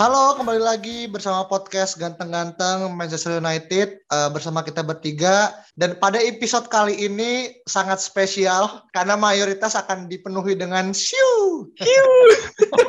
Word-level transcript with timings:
Halo, 0.00 0.32
kembali 0.32 0.64
lagi 0.64 1.04
bersama 1.12 1.44
podcast 1.44 2.00
Ganteng-Ganteng 2.00 2.88
Manchester 2.96 3.36
United 3.36 4.00
uh, 4.08 4.32
bersama 4.32 4.64
kita 4.64 4.80
bertiga. 4.80 5.52
Dan 5.76 6.00
pada 6.00 6.16
episode 6.16 6.72
kali 6.72 6.96
ini 7.04 7.52
sangat 7.68 8.00
spesial 8.00 8.80
karena 8.96 9.12
mayoritas 9.20 9.76
akan 9.76 10.08
dipenuhi 10.08 10.56
dengan 10.56 10.96
siu, 10.96 11.68
siu. 11.76 12.08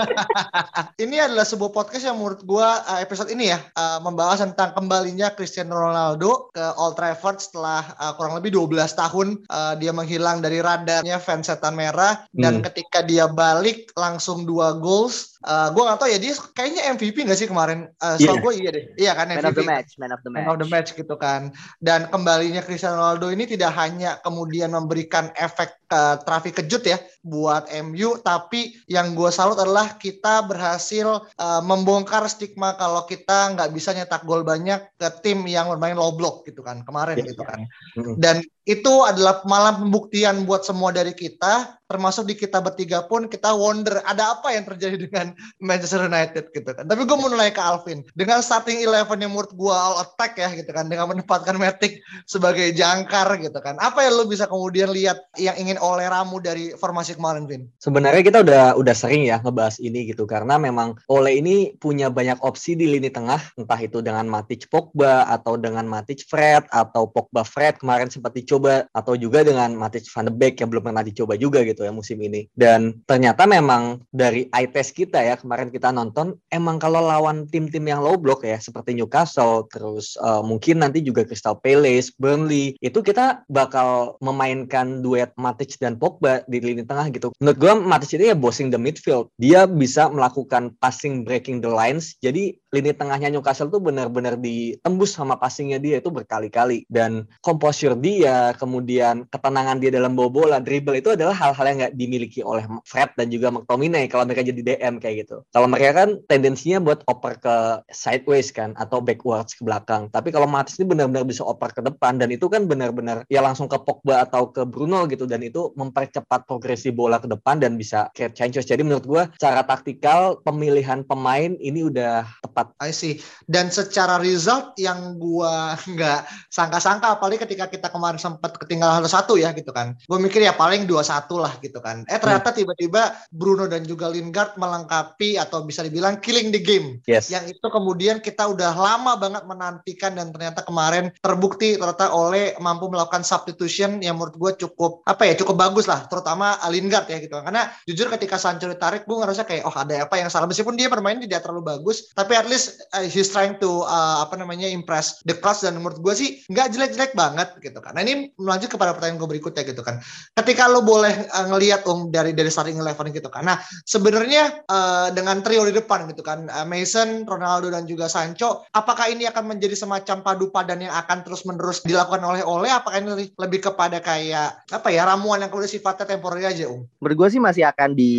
ini 1.04 1.20
adalah 1.20 1.44
sebuah 1.44 1.76
podcast 1.76 2.08
yang 2.08 2.16
menurut 2.16 2.48
gua 2.48 2.80
uh, 2.88 3.04
episode 3.04 3.28
ini 3.28 3.52
ya 3.52 3.60
uh, 3.76 4.00
membahas 4.00 4.48
tentang 4.48 4.72
kembalinya 4.72 5.36
Cristiano 5.36 5.84
Ronaldo 5.84 6.48
ke 6.56 6.64
Old 6.80 6.96
Trafford 6.96 7.44
setelah 7.44 7.92
uh, 8.00 8.16
kurang 8.16 8.40
lebih 8.40 8.56
12 8.56 8.88
tahun 8.96 9.28
uh, 9.52 9.76
dia 9.76 9.92
menghilang 9.92 10.40
dari 10.40 10.64
radarnya 10.64 11.20
fans 11.20 11.52
setan 11.52 11.76
merah 11.76 12.24
dan 12.32 12.64
Hmm. 12.64 12.68
ketika 12.72 13.04
dia 13.04 13.28
balik 13.28 13.92
langsung 14.00 14.48
dua 14.48 14.80
goals. 14.80 15.31
Uh, 15.42 15.74
gue 15.74 15.82
gak 15.82 15.98
tau 15.98 16.06
ya 16.06 16.22
dia 16.22 16.34
kayaknya 16.54 16.82
MVP 16.94 17.26
gak 17.26 17.34
sih 17.36 17.50
kemarin? 17.50 17.90
Uh, 17.98 18.14
Iya. 18.16 18.38
gue 18.38 18.52
iya 18.62 18.70
deh. 18.70 18.86
Iya 18.94 19.12
kan 19.18 19.26
Man 19.30 19.42
MVP. 19.42 19.50
of 19.50 19.56
the 19.58 19.66
match, 19.66 19.92
man 19.98 20.12
of 20.14 20.22
the 20.22 20.30
match. 20.30 20.46
Man 20.46 20.52
of 20.54 20.58
the 20.62 20.70
match 20.70 20.90
gitu 20.94 21.16
kan. 21.18 21.42
Dan 21.82 22.06
kembalinya 22.08 22.62
Cristiano 22.62 23.02
Ronaldo 23.02 23.34
ini 23.34 23.50
tidak 23.50 23.74
hanya 23.74 24.22
kemudian 24.22 24.70
memberikan 24.70 25.34
efek 25.34 25.74
uh, 25.90 26.22
trafik 26.22 26.62
kejut 26.62 26.86
ya 26.86 27.02
buat 27.22 27.66
MU, 27.82 28.22
tapi 28.22 28.78
yang 28.86 29.14
gue 29.14 29.30
salut 29.30 29.58
adalah 29.58 29.98
kita 29.98 30.46
berhasil 30.46 31.26
uh, 31.26 31.62
membongkar 31.62 32.22
stigma 32.26 32.78
kalau 32.78 33.06
kita 33.06 33.54
nggak 33.54 33.74
bisa 33.74 33.92
nyetak 33.92 34.22
gol 34.24 34.46
banyak 34.46 34.78
ke 34.96 35.10
tim 35.22 35.42
yang 35.46 35.68
bermain 35.68 35.98
low 35.98 36.14
block 36.14 36.46
gitu 36.46 36.62
kan 36.62 36.86
kemarin 36.86 37.18
Iya. 37.18 37.34
gitu 37.34 37.42
kan. 37.42 37.66
Mm. 37.98 38.16
Dan 38.22 38.36
itu 38.70 38.94
adalah 39.02 39.42
malah 39.50 39.74
pembuktian 39.74 40.46
buat 40.46 40.62
semua 40.62 40.94
dari 40.94 41.18
kita, 41.18 41.82
termasuk 41.90 42.30
di 42.30 42.38
kita 42.38 42.62
bertiga 42.62 43.04
pun 43.10 43.28
kita 43.28 43.52
wonder 43.52 44.00
ada 44.08 44.38
apa 44.38 44.54
yang 44.54 44.64
terjadi 44.64 44.96
dengan 45.02 45.34
Manchester 45.68 46.06
United 46.06 46.54
gitu 46.54 46.70
kan. 46.70 46.86
Tapi 46.86 47.04
gue 47.04 47.18
mau 47.18 47.28
nanya 47.28 47.52
ke 47.52 47.60
Alvin, 47.60 48.06
dengan 48.14 48.40
starting 48.46 48.86
eleven 48.86 49.18
yang 49.18 49.34
menurut 49.34 49.52
gue 49.52 49.74
all 49.74 50.00
attack 50.06 50.38
ya 50.38 50.54
gitu 50.54 50.70
kan, 50.70 50.88
dengan 50.88 51.10
menempatkan 51.10 51.58
Matic 51.58 52.00
sebagai 52.30 52.70
jangkar 52.78 53.34
gitu 53.42 53.58
kan. 53.60 53.82
Apa 53.82 54.06
yang 54.06 54.22
lu 54.22 54.30
bisa 54.30 54.46
kemudian 54.46 54.94
lihat 54.94 55.18
yang 55.42 55.58
ingin 55.58 55.82
oleh 55.82 56.06
ramu 56.06 56.38
dari 56.38 56.72
formasi 56.78 57.18
kemarin, 57.18 57.50
Vin? 57.50 57.66
Sebenarnya 57.82 58.22
kita 58.22 58.46
udah 58.46 58.78
udah 58.78 58.96
sering 58.96 59.26
ya 59.26 59.42
ngebahas 59.42 59.82
ini 59.82 60.14
gitu 60.14 60.30
karena 60.30 60.62
memang 60.62 60.96
Ole 61.10 61.42
ini 61.42 61.74
punya 61.82 62.14
banyak 62.14 62.40
opsi 62.46 62.78
di 62.78 62.88
lini 62.88 63.10
tengah 63.10 63.42
entah 63.58 63.80
itu 63.82 64.00
dengan 64.06 64.30
Matic 64.30 64.70
Pogba 64.70 65.26
atau 65.28 65.58
dengan 65.58 65.84
Matic 65.90 66.24
Fred 66.30 66.70
atau 66.70 67.10
Pogba 67.10 67.42
Fred 67.42 67.82
kemarin 67.82 68.08
sempat 68.08 68.38
dicoba 68.52 68.84
atau 68.92 69.16
juga 69.16 69.48
dengan 69.48 69.72
Matic 69.80 70.12
Van 70.12 70.28
de 70.28 70.34
Beek 70.36 70.60
yang 70.60 70.68
belum 70.68 70.92
pernah 70.92 71.08
dicoba 71.08 71.40
juga 71.40 71.64
gitu 71.64 71.88
ya 71.88 71.96
musim 71.96 72.20
ini 72.20 72.52
dan 72.52 73.00
ternyata 73.08 73.48
memang 73.48 74.04
dari 74.12 74.52
eye 74.52 74.68
test 74.68 74.92
kita 74.92 75.24
ya 75.24 75.40
kemarin 75.40 75.72
kita 75.72 75.96
nonton 75.96 76.36
emang 76.52 76.76
kalau 76.76 77.00
lawan 77.00 77.48
tim-tim 77.48 77.88
yang 77.88 78.04
low 78.04 78.20
block 78.20 78.44
ya 78.44 78.60
seperti 78.60 78.92
Newcastle 78.92 79.72
terus 79.72 80.20
eh, 80.20 80.44
mungkin 80.44 80.84
nanti 80.84 81.00
juga 81.00 81.24
Crystal 81.24 81.56
Palace 81.56 82.12
Burnley 82.20 82.76
itu 82.84 83.00
kita 83.00 83.48
bakal 83.48 84.20
memainkan 84.20 85.00
duet 85.00 85.32
Matic 85.40 85.78
dan 85.78 85.96
Pogba 85.96 86.42
di 86.50 86.58
lini 86.60 86.84
tengah 86.84 87.08
gitu. 87.14 87.32
Menurut 87.38 87.58
gue 87.62 87.72
Matic 87.78 88.18
itu 88.18 88.26
ya 88.28 88.36
bossing 88.36 88.74
the 88.74 88.82
midfield. 88.82 89.30
Dia 89.38 89.70
bisa 89.70 90.10
melakukan 90.10 90.74
passing 90.82 91.24
breaking 91.24 91.64
the 91.64 91.72
lines. 91.72 92.20
Jadi 92.20 92.58
lini 92.74 92.92
tengahnya 92.98 93.30
Newcastle 93.30 93.70
tuh 93.70 93.84
benar-benar 93.84 94.42
ditembus 94.42 95.14
sama 95.14 95.38
passingnya 95.38 95.78
dia 95.78 96.02
itu 96.02 96.10
berkali-kali. 96.10 96.90
Dan 96.90 97.30
composure 97.46 97.94
dia, 97.94 98.41
kemudian 98.58 99.30
ketenangan 99.30 99.78
dia 99.78 99.92
dalam 99.94 100.18
bawa 100.18 100.30
bola, 100.30 100.58
dribble 100.58 100.98
itu 100.98 101.14
adalah 101.14 101.36
hal-hal 101.36 101.66
yang 101.70 101.78
nggak 101.86 101.96
dimiliki 101.96 102.42
oleh 102.42 102.66
Fred 102.88 103.14
dan 103.16 103.30
juga 103.30 103.54
McTominay 103.54 104.10
kalau 104.10 104.26
mereka 104.26 104.46
jadi 104.46 104.62
DM 104.62 104.98
kayak 104.98 105.28
gitu. 105.28 105.46
Kalau 105.54 105.68
mereka 105.70 106.06
kan 106.06 106.10
tendensinya 106.26 106.82
buat 106.82 107.06
oper 107.06 107.38
ke 107.38 107.56
sideways 107.92 108.50
kan 108.50 108.74
atau 108.78 109.00
backwards 109.04 109.54
ke 109.54 109.62
belakang. 109.62 110.10
Tapi 110.10 110.34
kalau 110.34 110.50
Matic 110.50 110.80
ini 110.82 110.88
benar-benar 110.98 111.26
bisa 111.28 111.46
oper 111.46 111.72
ke 111.76 111.82
depan 111.84 112.18
dan 112.18 112.30
itu 112.34 112.48
kan 112.48 112.66
benar-benar 112.66 113.24
ya 113.28 113.44
langsung 113.44 113.70
ke 113.70 113.78
Pogba 113.82 114.26
atau 114.26 114.50
ke 114.50 114.64
Bruno 114.66 115.06
gitu 115.06 115.28
dan 115.28 115.44
itu 115.44 115.74
mempercepat 115.76 116.46
progresi 116.46 116.90
bola 116.94 117.18
ke 117.22 117.28
depan 117.28 117.62
dan 117.62 117.76
bisa 117.76 118.10
create 118.16 118.36
chances. 118.38 118.66
Jadi 118.68 118.86
menurut 118.86 119.06
gua 119.06 119.24
cara 119.38 119.62
taktikal 119.66 120.40
pemilihan 120.42 121.04
pemain 121.06 121.54
ini 121.60 121.88
udah 121.88 122.26
tepat. 122.42 122.74
I 122.80 122.92
see. 122.96 123.20
Dan 123.46 123.70
secara 123.74 124.22
result 124.22 124.78
yang 124.80 125.20
gua 125.20 125.76
nggak 125.94 126.52
sangka-sangka, 126.52 127.20
apalagi 127.20 127.44
ketika 127.44 127.68
kita 127.68 127.88
kemarin 127.90 128.22
sempat 128.36 128.56
ketinggalan 128.58 129.04
satu 129.08 129.36
ya 129.36 129.52
gitu 129.52 129.72
kan. 129.76 129.98
Gue 130.08 130.20
mikir 130.22 130.44
ya 130.44 130.56
paling 130.56 130.88
2-1 130.88 131.28
lah 131.36 131.54
gitu 131.60 131.80
kan. 131.84 132.08
Eh 132.08 132.20
ternyata 132.22 132.56
tiba-tiba 132.56 133.16
Bruno 133.34 133.68
dan 133.68 133.84
juga 133.84 134.08
Lingard 134.08 134.56
melengkapi 134.56 135.36
atau 135.36 135.66
bisa 135.68 135.84
dibilang 135.84 136.20
killing 136.24 136.54
the 136.54 136.62
game. 136.62 137.04
Yes. 137.06 137.28
Yang 137.28 137.58
itu 137.58 137.68
kemudian 137.68 138.24
kita 138.24 138.48
udah 138.48 138.72
lama 138.74 139.20
banget 139.20 139.44
menantikan 139.44 140.16
dan 140.16 140.32
ternyata 140.32 140.64
kemarin 140.64 141.12
terbukti 141.20 141.76
ternyata 141.76 142.14
oleh 142.14 142.56
mampu 142.62 142.88
melakukan 142.88 143.26
substitution 143.26 144.00
yang 144.00 144.16
menurut 144.18 144.36
gue 144.38 144.52
cukup 144.68 145.02
apa 145.10 145.28
ya 145.28 145.34
cukup 145.38 145.56
bagus 145.58 145.90
lah 145.90 146.06
terutama 146.08 146.56
Lingard 146.70 147.10
ya 147.10 147.18
gitu 147.20 147.38
karena 147.42 147.70
jujur 147.90 148.08
ketika 148.14 148.38
Sancho 148.38 148.70
ditarik 148.70 149.04
gue 149.10 149.18
ngerasa 149.18 149.44
kayak 149.44 149.64
oh 149.66 149.76
ada 149.76 150.06
apa 150.06 150.16
yang 150.18 150.30
salah 150.30 150.46
meskipun 150.46 150.78
dia 150.78 150.88
bermain 150.88 151.18
tidak 151.20 151.44
terlalu 151.44 151.66
bagus 151.66 152.12
tapi 152.14 152.38
at 152.38 152.46
least 152.48 152.82
uh, 152.94 153.04
he's 153.04 153.30
trying 153.30 153.58
to 153.58 153.84
uh, 153.86 154.24
apa 154.24 154.38
namanya 154.38 154.70
impress 154.70 155.20
the 155.26 155.36
class 155.36 155.66
dan 155.66 155.78
menurut 155.78 156.00
gue 156.00 156.14
sih 156.14 156.30
nggak 156.50 156.74
jelek-jelek 156.74 157.14
banget 157.18 157.50
gitu 157.60 157.80
kan 157.82 157.98
nah 157.98 158.04
melanjut 158.38 158.70
kepada 158.70 158.94
pertanyaan 158.94 159.18
gue 159.18 159.30
berikutnya 159.38 159.64
gitu 159.66 159.82
kan 159.82 159.98
ketika 160.38 160.70
lo 160.70 160.86
boleh 160.86 161.26
uh, 161.34 161.46
ngelihat 161.50 161.88
um 161.90 162.14
dari 162.14 162.38
dari 162.38 162.54
starting 162.54 162.78
eleven 162.78 163.10
gitu 163.10 163.28
kan 163.34 163.48
nah 163.48 163.58
sebenarnya 163.90 164.62
uh, 164.70 165.10
dengan 165.10 165.42
trio 165.42 165.66
di 165.66 165.74
depan 165.74 166.06
gitu 166.14 166.22
kan 166.22 166.46
uh, 166.46 166.68
Mason, 166.68 167.26
Ronaldo 167.26 167.74
dan 167.74 167.90
juga 167.90 168.06
Sancho 168.06 168.70
apakah 168.78 169.10
ini 169.10 169.26
akan 169.26 169.58
menjadi 169.58 169.74
semacam 169.74 170.22
padu 170.22 170.54
padan 170.54 170.86
yang 170.86 170.94
akan 170.94 171.26
terus 171.26 171.42
menerus 171.50 171.82
dilakukan 171.82 172.22
oleh 172.22 172.46
Ole 172.46 172.70
apakah 172.70 173.02
ini 173.02 173.10
lebih- 173.18 173.34
lebih 173.42 173.60
kepada 173.72 173.98
kayak 173.98 174.70
apa 174.70 174.94
ya 174.94 175.10
ramuan 175.10 175.42
yang 175.42 175.50
kemudian 175.50 175.74
sifatnya 175.74 176.06
temporary 176.06 176.46
aja 176.46 176.70
um 176.70 176.86
Menurut 177.02 177.32
sih 177.32 177.42
masih 177.42 177.64
akan 177.66 177.96
di 177.96 178.12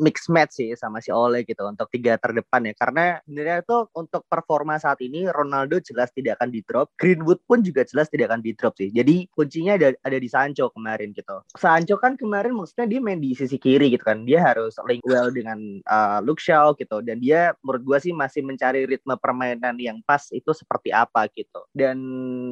mix 0.00 0.26
match 0.32 0.58
sih 0.58 0.72
sama 0.74 0.98
si 1.04 1.12
Ole 1.12 1.44
gitu 1.44 1.62
untuk 1.68 1.86
tiga 1.92 2.16
terdepan 2.16 2.64
ya. 2.66 2.74
Karena 2.74 3.04
sebenarnya 3.22 3.60
tuh 3.62 3.90
untuk 3.92 4.24
performa 4.26 4.80
saat 4.80 4.98
ini 5.04 5.28
Ronaldo 5.28 5.78
jelas 5.84 6.10
tidak 6.10 6.40
akan 6.40 6.50
di 6.50 6.60
drop. 6.64 6.90
Greenwood 6.96 7.44
pun 7.44 7.60
juga 7.60 7.84
jelas 7.84 8.08
tidak 8.08 8.32
akan 8.32 8.40
di 8.40 8.52
drop 8.56 8.74
sih. 8.78 8.88
Jadi 8.90 9.28
kuncinya 9.44 9.76
ada 9.76 9.92
ada 10.00 10.16
di 10.16 10.24
Sancho 10.24 10.72
kemarin 10.72 11.12
gitu. 11.12 11.44
Sancho 11.52 12.00
kan 12.00 12.16
kemarin 12.16 12.56
maksudnya 12.56 12.88
dia 12.88 13.00
main 13.04 13.20
di 13.20 13.36
sisi 13.36 13.60
kiri 13.60 13.92
gitu 13.92 14.00
kan. 14.00 14.24
Dia 14.24 14.40
harus 14.40 14.80
link 14.88 15.04
well 15.04 15.28
dengan 15.28 15.84
uh, 15.84 16.24
Luke 16.24 16.40
Shaw 16.40 16.72
gitu. 16.80 17.04
Dan 17.04 17.20
dia 17.20 17.52
menurut 17.60 17.84
gue 17.84 17.98
sih 18.08 18.12
masih 18.16 18.40
mencari 18.40 18.88
ritme 18.88 19.12
permainan 19.20 19.76
yang 19.76 20.00
pas 20.08 20.24
itu 20.32 20.48
seperti 20.56 20.88
apa 20.96 21.28
gitu. 21.36 21.60
Dan 21.76 22.00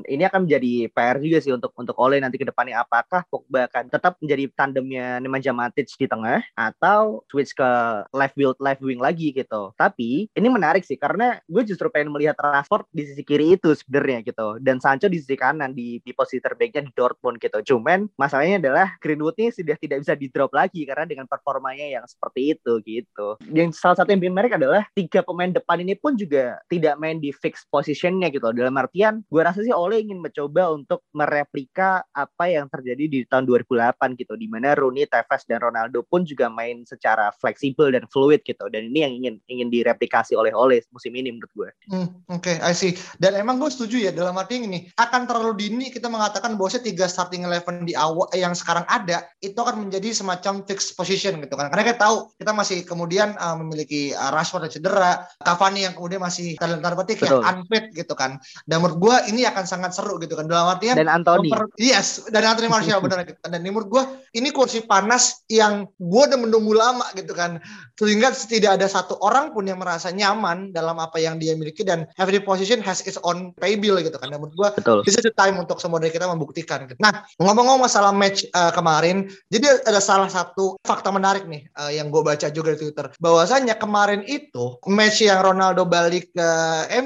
ini 0.04 0.22
akan 0.28 0.44
menjadi 0.44 0.92
PR 0.92 1.16
juga 1.16 1.38
sih 1.40 1.56
untuk 1.56 1.72
untuk 1.80 1.96
Ole 1.96 2.20
nanti 2.20 2.36
ke 2.36 2.44
depannya 2.44 2.84
apakah 2.84 3.24
Pogba 3.32 3.64
akan 3.72 3.88
tetap 3.88 4.20
menjadi 4.20 4.44
tandemnya 4.52 5.16
Nemanja 5.24 5.56
Matic 5.56 5.88
di 5.96 6.04
tengah 6.04 6.44
atau 6.52 7.24
switch 7.32 7.56
ke 7.56 7.70
left 8.12 8.36
wing 8.36 8.52
left 8.60 8.84
wing 8.84 9.00
lagi 9.00 9.32
gitu. 9.32 9.72
Tapi 9.80 10.28
ini 10.36 10.48
menarik 10.52 10.84
sih 10.84 11.00
karena 11.00 11.40
gue 11.48 11.62
justru 11.64 11.88
pengen 11.88 12.12
melihat 12.12 12.36
Rashford 12.36 12.84
di 12.92 13.08
sisi 13.08 13.22
kiri 13.24 13.56
itu 13.56 13.72
sebenarnya 13.72 14.20
gitu 14.26 14.58
dan 14.60 14.82
Sancho 14.82 15.08
di 15.08 15.22
sisi 15.22 15.38
kanan 15.38 15.72
di, 15.72 16.02
di 16.02 16.12
posisi 16.12 16.42
terbaiknya 16.42 16.81
di 16.84 16.92
Dortmund 16.94 17.38
gitu. 17.38 17.58
Cuman 17.74 18.10
masalahnya 18.18 18.58
adalah 18.62 18.94
Greenwood 18.98 19.38
ini 19.38 19.50
sudah 19.54 19.76
tidak 19.78 20.02
bisa 20.04 20.14
di 20.18 20.26
drop 20.28 20.52
lagi 20.52 20.84
karena 20.84 21.06
dengan 21.08 21.26
performanya 21.30 21.86
yang 21.86 22.04
seperti 22.04 22.58
itu 22.58 22.72
gitu. 22.84 23.38
Yang 23.50 23.78
salah 23.78 24.02
satu 24.02 24.12
yang 24.12 24.20
bikin 24.20 24.34
menarik 24.34 24.54
adalah 24.58 24.82
tiga 24.92 25.22
pemain 25.22 25.50
depan 25.50 25.80
ini 25.80 25.94
pun 25.96 26.18
juga 26.18 26.58
tidak 26.68 26.98
main 26.98 27.18
di 27.22 27.30
fix 27.30 27.64
positionnya 27.70 28.28
gitu. 28.28 28.50
Dalam 28.52 28.74
artian, 28.76 29.22
gue 29.26 29.42
rasa 29.42 29.62
sih 29.62 29.72
Ole 29.74 30.02
ingin 30.02 30.20
mencoba 30.20 30.74
untuk 30.74 31.06
mereplika 31.14 32.04
apa 32.12 32.50
yang 32.50 32.66
terjadi 32.68 33.04
di 33.08 33.18
tahun 33.28 33.46
2008 33.46 34.18
gitu, 34.18 34.34
di 34.34 34.46
mana 34.50 34.74
Rooney, 34.74 35.06
Tevez 35.06 35.46
dan 35.46 35.62
Ronaldo 35.62 36.02
pun 36.06 36.26
juga 36.26 36.50
main 36.50 36.82
secara 36.84 37.30
fleksibel 37.38 37.94
dan 37.94 38.04
fluid 38.10 38.42
gitu. 38.42 38.66
Dan 38.72 38.90
ini 38.90 38.98
yang 39.04 39.12
ingin 39.12 39.34
ingin 39.46 39.68
direplikasi 39.70 40.34
oleh 40.34 40.50
Ole 40.52 40.82
musim 40.90 41.12
ini 41.14 41.30
menurut 41.30 41.52
gue. 41.52 41.70
Hmm, 41.92 42.08
Oke, 42.32 42.56
okay, 42.56 42.56
I 42.64 42.72
see. 42.74 42.96
Dan 43.20 43.36
emang 43.36 43.60
gue 43.60 43.68
setuju 43.68 44.08
ya 44.08 44.12
dalam 44.12 44.34
arti 44.34 44.58
ini 44.58 44.88
akan 44.96 45.28
terlalu 45.28 45.52
dini 45.56 45.86
kita 45.92 46.08
mengatakan 46.08 46.56
bahwa 46.56 46.70
tiga 46.80 47.10
starting 47.10 47.44
eleven 47.44 47.84
di 47.84 47.92
awal 47.92 48.30
yang 48.32 48.56
sekarang 48.56 48.86
ada 48.88 49.26
itu 49.42 49.58
akan 49.58 49.84
menjadi 49.84 50.14
semacam 50.14 50.62
fixed 50.64 50.94
position 50.94 51.42
gitu 51.42 51.58
kan. 51.58 51.68
Karena 51.68 51.84
kita 51.84 51.98
tahu 51.98 52.32
kita 52.38 52.52
masih 52.54 52.78
kemudian 52.86 53.34
uh, 53.36 53.58
memiliki 53.58 54.14
uh, 54.14 54.30
Rashford 54.30 54.70
yang 54.70 54.74
cedera, 54.78 55.12
Cavani 55.42 55.84
yang 55.84 55.94
kemudian 55.98 56.22
masih 56.22 56.54
tanda 56.56 56.78
petik 56.78 57.20
ya 57.26 57.42
unfit 57.42 57.90
gitu 57.92 58.14
kan. 58.14 58.38
Dan 58.64 58.80
menurut 58.80 58.98
gue 59.02 59.16
ini 59.34 59.42
akan 59.44 59.64
sangat 59.66 59.92
seru 59.92 60.22
gitu 60.22 60.38
kan. 60.38 60.46
Dalam 60.46 60.78
artian 60.78 60.94
dan 60.94 61.10
Anthony. 61.10 61.50
yes, 61.76 62.22
dan 62.30 62.46
Anthony 62.46 62.70
Martial 62.70 63.02
benar 63.04 63.26
gitu. 63.26 63.38
Dan 63.42 63.60
menurut 63.66 63.88
gue 63.90 64.02
ini 64.38 64.54
kursi 64.54 64.86
panas 64.86 65.42
yang 65.50 65.90
gue 65.98 66.22
udah 66.22 66.38
menunggu 66.38 66.72
lama 66.76 67.04
gitu 67.18 67.34
kan. 67.34 67.58
Sehingga 67.98 68.30
tidak 68.34 68.78
ada 68.78 68.86
satu 68.86 69.18
orang 69.20 69.50
pun 69.50 69.66
yang 69.66 69.82
merasa 69.82 70.14
nyaman 70.14 70.70
dalam 70.70 70.96
apa 71.02 71.18
yang 71.18 71.36
dia 71.42 71.58
miliki 71.58 71.82
dan 71.82 72.06
every 72.16 72.38
position 72.38 72.78
has 72.78 73.02
its 73.02 73.18
own 73.26 73.50
pay 73.58 73.74
bill 73.74 73.98
gitu 73.98 74.14
kan. 74.16 74.30
Dan 74.30 74.38
menurut 74.38 74.54
gue 74.54 74.68
this 75.02 75.18
is 75.18 75.24
the 75.26 75.34
time 75.34 75.58
untuk 75.58 75.82
semua 75.82 75.98
dari 75.98 76.14
kita 76.14 76.30
membuktikan. 76.30 76.60
Gitu. 76.62 77.00
Nah, 77.00 77.24
ngomong-ngomong 77.40 77.88
masalah 77.88 78.12
match 78.12 78.44
uh, 78.52 78.70
kemarin, 78.70 79.32
jadi 79.48 79.80
ada 79.88 79.98
salah 79.98 80.28
satu 80.28 80.76
fakta 80.84 81.08
menarik 81.08 81.48
nih 81.48 81.64
uh, 81.80 81.88
yang 81.88 82.12
gue 82.12 82.20
baca 82.20 82.52
juga 82.52 82.76
di 82.76 82.84
Twitter. 82.84 83.08
Bahwasanya 83.16 83.80
kemarin 83.80 84.20
itu 84.28 84.76
match 84.90 85.24
yang 85.24 85.40
Ronaldo 85.40 85.88
balik 85.88 86.28
ke 86.36 86.50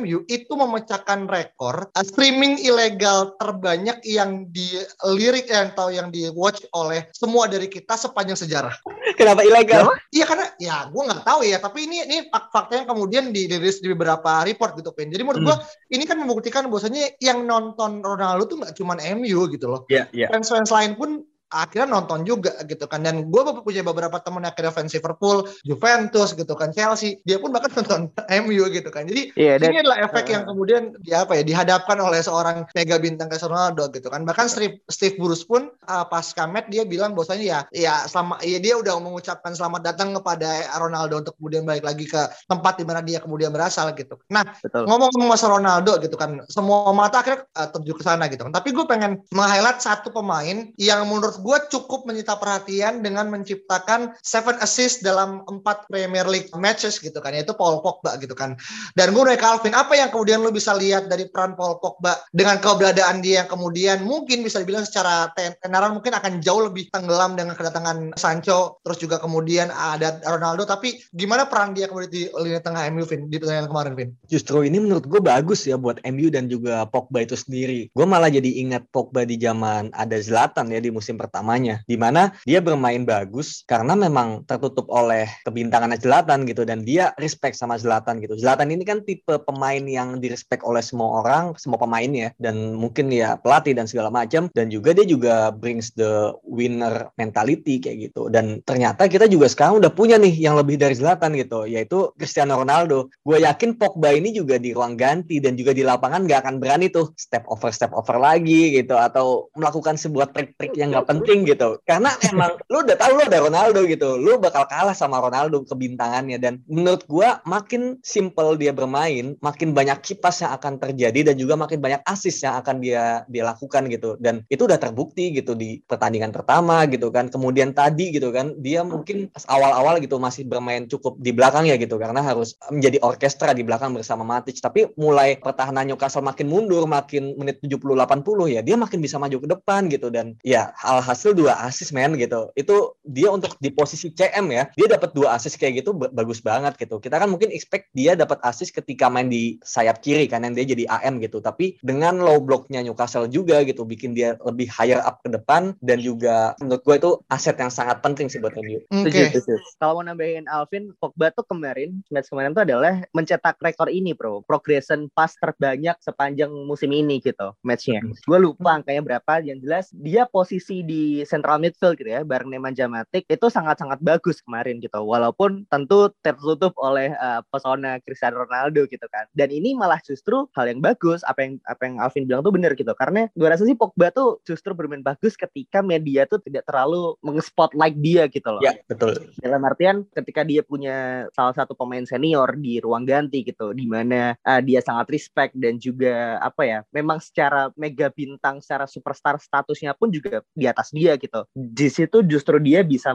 MU 0.03 0.27
itu 0.27 0.53
memecahkan 0.53 1.31
rekor 1.31 1.89
uh, 1.95 2.05
streaming 2.05 2.59
ilegal 2.59 3.39
terbanyak 3.39 4.03
yang 4.03 4.51
dilirik 4.51 5.47
yang 5.47 5.77
atau 5.77 5.93
yang 5.93 6.09
di 6.09 6.25
watch 6.33 6.65
oleh 6.73 7.05
semua 7.13 7.45
dari 7.45 7.69
kita 7.69 8.01
sepanjang 8.01 8.41
sejarah. 8.41 8.73
Kenapa 9.21 9.45
ilegal? 9.45 9.93
Iya 10.09 10.25
karena 10.25 10.47
ya 10.57 10.89
gue 10.89 11.03
nggak 11.05 11.21
tahu 11.21 11.45
ya, 11.45 11.61
tapi 11.61 11.85
ini 11.85 12.01
ini 12.09 12.19
fakta 12.33 12.81
yang 12.81 12.89
kemudian 12.89 13.29
dirilis 13.29 13.85
di 13.85 13.93
beberapa 13.93 14.41
report 14.49 14.81
gitu, 14.81 14.97
Pen. 14.97 15.13
Jadi 15.13 15.21
menurut 15.21 15.45
hmm. 15.45 15.49
gue 15.53 15.57
ini 15.93 16.05
kan 16.09 16.17
membuktikan 16.17 16.73
bahwasanya 16.73 17.13
yang 17.21 17.45
nonton 17.45 18.01
Ronaldo 18.01 18.49
tuh 18.49 18.57
nggak 18.65 18.75
cuma 18.81 18.97
MU 18.97 19.36
gitu 19.53 19.69
loh. 19.69 19.85
Yeah, 19.93 20.09
yeah. 20.17 20.33
Fans-fans 20.33 20.73
lain 20.73 20.97
pun 20.97 21.29
akhirnya 21.51 21.89
nonton 21.89 22.27
juga 22.27 22.55
gitu 22.67 22.87
kan. 22.91 23.03
Dan 23.03 23.31
gue 23.31 23.43
punya 23.63 23.83
beberapa 23.87 24.19
temen 24.23 24.43
yang 24.43 24.53
akhirnya 24.53 24.73
fans 24.75 24.95
Liverpool, 24.95 25.47
Juventus 25.63 26.35
gitu 26.35 26.55
kan 26.59 26.71
Chelsea 26.75 27.23
dia 27.23 27.39
pun 27.39 27.55
bahkan 27.55 27.71
nonton 27.79 28.11
MU 28.47 28.65
gitu 28.71 28.89
kan. 28.91 29.07
Jadi 29.07 29.35
yeah, 29.39 29.59
ini 29.59 29.83
adalah 29.83 30.03
efek 30.07 30.27
uh, 30.27 30.33
yang 30.39 30.43
kemudian 30.49 30.83
di 31.03 31.13
apa 31.15 31.39
ya 31.39 31.43
dihadapkan 31.47 31.99
oleh 32.03 32.21
seorang 32.23 32.67
mega 32.75 32.97
bintang 32.99 33.31
kayak 33.31 33.47
Ronaldo 33.47 33.91
gitu 33.95 34.09
kan. 34.11 34.27
Bahkan 34.27 34.47
Steve, 34.51 34.83
Steve 34.91 35.17
Bruce 35.19 35.47
pun 35.47 35.71
uh, 35.87 36.05
pas 36.07 36.25
kamet 36.35 36.67
dia 36.71 36.83
bilang 36.83 37.15
bahwasanya 37.15 37.45
ya 37.45 37.59
ya 37.71 37.95
selama 38.11 38.39
ya 38.43 38.59
dia 38.59 38.75
udah 38.79 38.99
mengucapkan 38.99 39.55
selamat 39.55 39.95
datang 39.95 40.15
kepada 40.17 40.67
Ronaldo 40.79 41.23
untuk 41.23 41.35
kemudian 41.39 41.63
balik 41.63 41.85
lagi 41.87 42.05
ke 42.09 42.23
tempat 42.51 42.75
di 42.81 42.85
mana 42.85 43.01
dia 43.03 43.23
kemudian 43.23 43.55
berasal 43.55 43.95
gitu. 43.95 44.19
Nah 44.33 44.43
ngomong-ngomong 44.75 45.31
masalah 45.31 45.63
Ronaldo 45.63 45.99
gitu 46.03 46.17
kan 46.19 46.43
semua 46.51 46.91
mata 46.91 47.23
akhirnya 47.23 47.47
uh, 47.55 47.69
tertuju 47.71 47.93
ke 48.01 48.05
sana 48.05 48.27
gitu 48.27 48.45
kan. 48.47 48.53
Tapi 48.53 48.75
gue 48.75 48.85
pengen 48.89 49.23
meng-highlight 49.31 49.81
satu 49.81 50.11
pemain 50.11 50.73
yang 50.77 51.07
menurut 51.07 51.36
gue 51.41 51.59
cukup 51.73 52.05
menyita 52.09 52.37
perhatian 52.37 53.01
dengan 53.01 53.29
menciptakan 53.33 54.15
seven 54.21 54.57
assist 54.61 55.03
dalam 55.03 55.43
empat 55.47 55.89
Premier 55.89 56.27
League 56.27 56.51
matches 56.57 56.99
gitu 57.01 57.19
kan 57.21 57.33
yaitu 57.35 57.53
Paul 57.55 57.81
Pogba 57.81 58.17
gitu 58.21 58.33
kan. 58.33 58.59
Dan 58.97 59.13
gue 59.13 59.23
naik 59.23 59.41
Calvin 59.41 59.77
apa 59.77 59.95
yang 59.97 60.09
kemudian 60.13 60.41
lu 60.43 60.51
bisa 60.51 60.73
lihat 60.75 61.09
dari 61.09 61.29
peran 61.29 61.55
Paul 61.55 61.79
Pogba 61.79 62.17
dengan 62.33 62.59
keberadaan 62.61 63.21
dia 63.21 63.45
yang 63.45 63.51
kemudian 63.51 64.05
mungkin 64.05 64.43
bisa 64.43 64.61
dibilang 64.63 64.85
secara 64.85 65.31
tenaran 65.63 65.97
mungkin 65.97 66.17
akan 66.17 66.41
jauh 66.41 66.65
lebih 66.65 66.89
tenggelam 66.93 67.37
dengan 67.37 67.55
kedatangan 67.55 68.17
Sancho 68.17 68.81
terus 68.83 68.99
juga 69.01 69.21
kemudian 69.21 69.69
ada 69.73 70.21
Ronaldo 70.25 70.65
tapi 70.65 70.99
gimana 71.13 71.47
peran 71.49 71.77
dia 71.77 71.89
kemudian 71.89 72.13
di 72.13 72.29
lini 72.29 72.61
tengah 72.61 72.83
MU 72.93 73.05
Vin? 73.05 73.29
Di 73.29 73.37
pertandingan 73.39 73.69
kemarin 73.71 73.93
Vin? 73.95 74.11
Justru 74.27 74.65
ini 74.65 74.79
menurut 74.81 75.05
gue 75.07 75.21
bagus 75.21 75.65
ya 75.69 75.77
buat 75.77 76.01
MU 76.05 76.29
dan 76.33 76.49
juga 76.49 76.85
Pogba 76.89 77.23
itu 77.23 77.37
sendiri. 77.39 77.93
Gue 77.93 78.07
malah 78.09 78.33
jadi 78.33 78.49
ingat 78.63 78.89
Pogba 78.91 79.25
di 79.29 79.37
zaman 79.39 79.93
ada 79.93 80.17
Zlatan 80.19 80.73
ya 80.73 80.81
di 80.81 80.91
musim 80.91 81.21
pertamanya 81.27 81.83
di 81.91 81.99
mana 81.99 82.31
dia 82.47 82.63
bermain 82.63 83.03
bagus 83.03 83.67
karena 83.67 83.99
memang 83.99 84.47
tertutup 84.47 84.87
oleh 84.95 85.27
kebintangan 85.43 85.99
Zlatan 85.99 86.47
gitu 86.47 86.63
dan 86.63 86.87
dia 86.87 87.11
respect 87.19 87.59
sama 87.59 87.75
Zlatan 87.77 88.23
gitu. 88.23 88.39
Zlatan 88.39 88.71
ini 88.71 88.87
kan 88.87 89.03
tipe 89.03 89.43
pemain 89.43 89.83
yang 89.83 90.23
direspek 90.23 90.63
oleh 90.63 90.81
semua 90.81 91.21
orang, 91.25 91.59
semua 91.59 91.83
pemain 91.83 92.07
ya 92.07 92.31
dan 92.39 92.79
mungkin 92.79 93.11
ya 93.11 93.35
pelatih 93.41 93.75
dan 93.75 93.91
segala 93.91 94.13
macam 94.13 94.47
dan 94.55 94.71
juga 94.71 94.95
dia 94.95 95.09
juga 95.09 95.51
brings 95.51 95.91
the 95.99 96.31
winner 96.47 97.11
mentality 97.19 97.83
kayak 97.83 98.13
gitu. 98.13 98.29
Dan 98.31 98.63
ternyata 98.63 99.11
kita 99.11 99.27
juga 99.27 99.51
sekarang 99.51 99.83
udah 99.83 99.91
punya 99.91 100.21
nih 100.21 100.37
yang 100.37 100.55
lebih 100.55 100.79
dari 100.79 100.95
Zlatan 100.95 101.35
gitu, 101.35 101.67
yaitu 101.67 102.13
Cristiano 102.15 102.61
Ronaldo. 102.61 103.09
Gue 103.25 103.43
yakin 103.43 103.75
Pogba 103.81 104.13
ini 104.13 104.31
juga 104.31 104.61
di 104.61 104.77
ruang 104.77 104.95
ganti 104.95 105.41
dan 105.43 105.57
juga 105.57 105.73
di 105.73 105.83
lapangan 105.83 106.29
gak 106.29 106.47
akan 106.47 106.55
berani 106.61 106.93
tuh 106.93 107.17
step 107.17 107.49
over 107.49 107.73
step 107.73 107.91
over 107.97 108.21
lagi 108.21 108.77
gitu 108.77 108.95
atau 108.95 109.49
melakukan 109.57 109.97
sebuah 109.97 110.31
trik-trik 110.37 110.77
yang 110.77 110.93
gak 110.93 111.09
penting 111.09 111.16
gitu. 111.25 111.81
Karena 111.87 112.11
emang 112.31 112.59
lu 112.69 112.83
udah 112.83 112.97
tahu 112.99 113.17
lu 113.17 113.23
ada 113.25 113.39
Ronaldo 113.41 113.81
gitu. 113.87 114.19
Lu 114.19 114.37
bakal 114.37 114.67
kalah 114.67 114.97
sama 114.97 115.23
Ronaldo 115.23 115.63
kebintangannya. 115.65 116.37
Dan 116.37 116.61
menurut 116.67 117.07
gua 117.09 117.41
makin 117.47 118.03
simple 118.03 118.59
dia 118.59 118.75
bermain 118.75 119.39
makin 119.41 119.73
banyak 119.73 120.03
kipas 120.03 120.43
yang 120.45 120.53
akan 120.57 120.77
terjadi 120.83 121.33
dan 121.33 121.35
juga 121.39 121.55
makin 121.55 121.79
banyak 121.79 122.03
asis 122.05 122.43
yang 122.43 122.59
akan 122.61 122.83
dia 122.83 123.23
dia 123.31 123.43
lakukan 123.47 123.87
gitu. 123.89 124.19
Dan 124.19 124.43
itu 124.51 124.67
udah 124.67 124.77
terbukti 124.81 125.33
gitu 125.33 125.55
di 125.55 125.81
pertandingan 125.85 126.35
pertama 126.35 126.85
gitu 126.91 127.09
kan. 127.15 127.31
Kemudian 127.31 127.73
tadi 127.73 128.13
gitu 128.13 128.35
kan 128.35 128.57
dia 128.61 128.83
mungkin 128.83 129.31
awal-awal 129.47 130.03
gitu 130.03 130.19
masih 130.19 130.45
bermain 130.49 130.85
cukup 130.91 131.17
di 131.21 131.31
belakang 131.31 131.69
ya 131.71 131.79
gitu. 131.79 131.97
Karena 131.97 132.21
harus 132.21 132.59
menjadi 132.69 132.99
orkestra 133.05 133.55
di 133.55 133.63
belakang 133.63 133.95
bersama 133.95 134.27
Matic. 134.27 134.59
Tapi 134.59 134.91
mulai 134.99 135.39
pertahanan 135.39 135.87
Newcastle 135.87 136.25
makin 136.25 136.51
mundur 136.51 136.85
makin 136.89 137.37
menit 137.39 137.63
70 137.63 137.79
80 137.95 138.55
ya 138.59 138.61
dia 138.65 138.77
makin 138.79 138.99
bisa 138.99 139.17
maju 139.21 139.37
ke 139.39 139.49
depan 139.49 139.87
gitu. 139.93 140.09
Dan 140.09 140.35
ya 140.43 140.73
alhasil 141.07 141.39
dua 141.39 141.55
asis 141.63 141.95
men 141.95 142.19
gitu. 142.19 142.51
Itu 142.59 142.99
dia 143.07 143.31
untuk 143.31 143.55
di 143.63 143.71
posisi 143.71 144.11
CM 144.11 144.51
ya. 144.51 144.67
Dia 144.75 144.99
dapat 144.99 145.15
dua 145.15 145.39
asis 145.39 145.55
kayak 145.55 145.87
gitu 145.87 145.95
bagus 145.95 146.43
banget 146.43 146.75
gitu. 146.75 146.99
Kita 146.99 147.23
kan 147.23 147.31
mungkin 147.31 147.55
expect 147.55 147.95
dia 147.95 148.19
dapat 148.19 148.43
asis 148.43 148.75
ketika 148.75 149.07
main 149.07 149.31
di 149.31 149.63
sayap 149.63 150.03
kiri 150.03 150.27
kan 150.27 150.43
yang 150.43 150.59
dia 150.59 150.67
jadi 150.67 150.91
AM 150.99 151.23
gitu. 151.23 151.39
Tapi 151.39 151.79
dengan 151.87 152.19
low 152.19 152.43
blocknya 152.43 152.83
Newcastle 152.83 153.31
juga 153.31 153.63
gitu 153.63 153.87
bikin 153.87 154.19
dia 154.19 154.35
lebih 154.43 154.67
higher 154.67 154.99
up 155.07 155.23
ke 155.23 155.31
depan 155.31 155.79
dan 155.79 156.03
juga 156.03 156.59
menurut 156.59 156.83
gue 156.83 156.97
itu 156.99 157.11
aset 157.31 157.55
yang 157.55 157.71
sangat 157.71 158.03
penting 158.03 158.27
sih 158.27 158.43
buat 158.43 158.59
MU. 158.59 158.83
Oke. 158.91 159.31
Okay. 159.31 159.47
Kalau 159.79 160.03
mau 160.03 160.05
nambahin 160.05 160.51
Alvin, 160.51 160.91
Pogba 160.99 161.31
tuh 161.31 161.47
kemarin 161.47 162.03
match 162.11 162.33
kemarin 162.33 162.51
tuh 162.51 162.67
adalah 162.67 163.07
mencetak 163.15 163.63
rekor 163.63 163.87
ini, 163.87 164.11
Bro. 164.17 164.43
Progression 164.43 165.07
pas 165.15 165.31
terbanyak 165.39 165.95
sepanjang 166.03 166.51
musim 166.51 166.91
ini 166.91 167.23
gitu 167.23 167.55
matchnya. 167.63 168.03
Gue 168.27 168.39
lupa 168.41 168.81
angkanya 168.81 169.05
berapa. 169.05 169.39
Yang 169.45 169.59
jelas 169.69 169.87
dia 169.93 170.25
posisi 170.25 170.81
di 170.81 170.96
central 171.29 171.59
midfield 171.63 171.97
gitu 171.99 172.11
ya 172.11 172.23
bareng 172.23 172.51
Nemanja 172.51 172.87
Matic 172.87 173.27
itu 173.27 173.47
sangat-sangat 173.49 173.99
bagus 174.03 174.43
kemarin 174.43 174.79
gitu. 174.79 174.99
Walaupun 175.03 175.65
tentu 175.69 176.13
tertutup 176.21 176.73
oleh 176.79 177.15
uh, 177.17 177.41
pesona 177.49 177.99
Cristiano 178.03 178.45
Ronaldo 178.45 178.85
gitu 178.87 179.07
kan. 179.11 179.27
Dan 179.33 179.53
ini 179.53 179.73
malah 179.73 179.99
justru 180.03 180.47
hal 180.55 180.71
yang 180.71 180.81
bagus 180.83 181.23
apa 181.25 181.45
yang 181.45 181.53
apa 181.67 181.83
yang 181.87 181.97
Alvin 182.03 182.25
bilang 182.29 182.43
tuh 182.43 182.55
benar 182.55 182.73
gitu. 182.75 182.93
Karena 182.97 183.29
gue 183.33 183.49
rasa 183.49 183.65
sih 183.65 183.77
Pogba 183.79 184.11
tuh 184.13 184.41
justru 184.47 184.73
bermain 184.73 185.03
bagus 185.03 185.35
ketika 185.35 185.81
media 185.81 186.25
tuh 186.29 186.43
tidak 186.43 186.67
terlalu 186.67 187.17
mengspotlight 187.25 187.97
dia 187.99 188.27
gitu 188.31 188.49
loh. 188.49 188.63
Ya 188.63 188.77
betul. 188.87 189.33
Dalam 189.41 189.63
artian 189.65 190.05
ketika 190.13 190.43
dia 190.43 190.63
punya 190.67 191.29
salah 191.33 191.55
satu 191.55 191.73
pemain 191.73 192.05
senior 192.05 192.55
di 192.59 192.79
ruang 192.83 193.07
ganti 193.07 193.47
gitu 193.47 193.73
di 193.73 193.87
mana 193.87 194.35
uh, 194.43 194.61
dia 194.61 194.83
sangat 194.83 195.11
respect 195.13 195.53
dan 195.57 195.79
juga 195.79 196.39
apa 196.43 196.63
ya 196.67 196.79
memang 196.91 197.23
secara 197.23 197.71
mega 197.75 198.09
bintang 198.11 198.59
secara 198.61 198.85
superstar 198.89 199.39
statusnya 199.39 199.95
pun 199.95 200.11
juga 200.11 200.43
di 200.53 200.67
atas 200.67 200.86
atas 200.87 200.95
dia 200.95 201.19
gitu. 201.19 201.41
Di 201.51 201.89
situ 201.91 202.23
justru 202.23 202.63
dia 202.63 202.87
bisa 202.87 203.11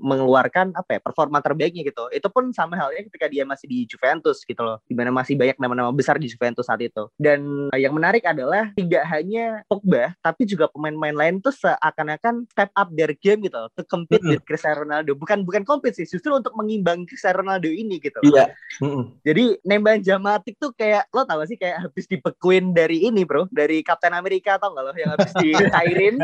mengeluarkan 0.00 0.72
apa 0.72 0.96
ya 0.96 1.00
performa 1.04 1.44
terbaiknya 1.44 1.84
gitu. 1.84 2.08
Itu 2.08 2.32
pun 2.32 2.48
sama 2.56 2.80
halnya 2.80 3.04
ketika 3.04 3.28
dia 3.28 3.44
masih 3.44 3.68
di 3.68 3.84
Juventus 3.84 4.40
gitu 4.48 4.64
loh, 4.64 4.80
di 4.88 4.96
mana 4.96 5.12
masih 5.12 5.36
banyak 5.36 5.60
nama-nama 5.60 5.92
besar 5.92 6.16
di 6.16 6.32
Juventus 6.32 6.64
saat 6.64 6.80
itu. 6.80 7.12
Dan 7.20 7.68
yang 7.76 7.92
menarik 7.92 8.24
adalah 8.24 8.72
tidak 8.72 9.04
hanya 9.12 9.60
Pogba, 9.68 10.16
tapi 10.24 10.48
juga 10.48 10.72
pemain-pemain 10.72 11.16
lain 11.16 11.34
tuh 11.44 11.52
seakan-akan 11.52 12.48
step 12.48 12.72
up 12.72 12.88
their 12.96 13.12
game 13.20 13.44
gitu 13.44 13.60
to 13.76 13.84
compete 13.84 14.24
mm 14.24 14.24
-hmm. 14.24 14.32
with 14.40 14.42
Cristiano 14.48 14.86
Ronaldo. 14.86 15.12
Bukan 15.18 15.44
bukan 15.44 15.62
compete 15.68 16.00
sih, 16.00 16.08
justru 16.08 16.32
untuk 16.32 16.56
mengimbangi 16.56 17.04
Cristiano 17.04 17.44
Ronaldo 17.44 17.68
ini 17.68 18.00
gitu. 18.00 18.16
Iya. 18.24 18.54
Mm 18.80 18.88
-hmm. 18.88 19.02
Jadi 19.26 19.44
Nemban 19.66 20.00
Jamatik 20.00 20.56
tuh 20.56 20.72
kayak 20.72 21.10
lo 21.12 21.26
tau 21.26 21.42
gak 21.42 21.50
sih 21.50 21.58
kayak 21.58 21.84
habis 21.84 22.06
dibekuin 22.06 22.72
dari 22.72 23.04
ini 23.04 23.26
bro, 23.26 23.50
dari 23.50 23.82
Captain 23.84 24.14
America 24.14 24.56
tau 24.56 24.72
gak 24.72 24.84
lo 24.86 24.92
yang 24.94 25.12
habis 25.18 25.32
dicairin, 25.42 26.16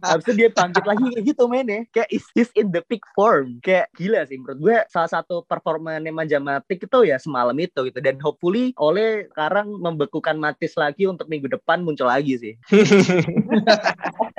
habis 0.00 0.23
itu 0.24 0.32
dia 0.32 0.48
bangkit 0.48 0.84
lagi 0.88 1.04
kayak 1.12 1.24
gitu 1.28 1.44
mainnya. 1.44 1.84
Kayak 1.92 2.08
is 2.08 2.24
this 2.32 2.48
in 2.56 2.72
the 2.72 2.80
peak 2.80 3.04
form. 3.12 3.60
Kayak 3.60 3.92
gila 3.92 4.24
sih 4.24 4.40
menurut 4.40 4.58
gue 4.58 4.76
salah 4.88 5.10
satu 5.12 5.44
performa 5.44 6.00
Nemban 6.00 6.24
Jamatik 6.24 6.88
itu 6.88 6.98
ya 7.04 7.20
semalam 7.20 7.54
itu 7.60 7.84
gitu 7.84 8.00
dan 8.00 8.16
hopefully 8.24 8.72
oleh 8.80 9.28
sekarang 9.36 9.68
membekukan 9.76 10.40
Matis 10.40 10.74
lagi 10.80 11.04
untuk 11.04 11.28
minggu 11.28 11.52
depan 11.52 11.84
muncul 11.84 12.08
lagi 12.08 12.40
sih. 12.40 12.54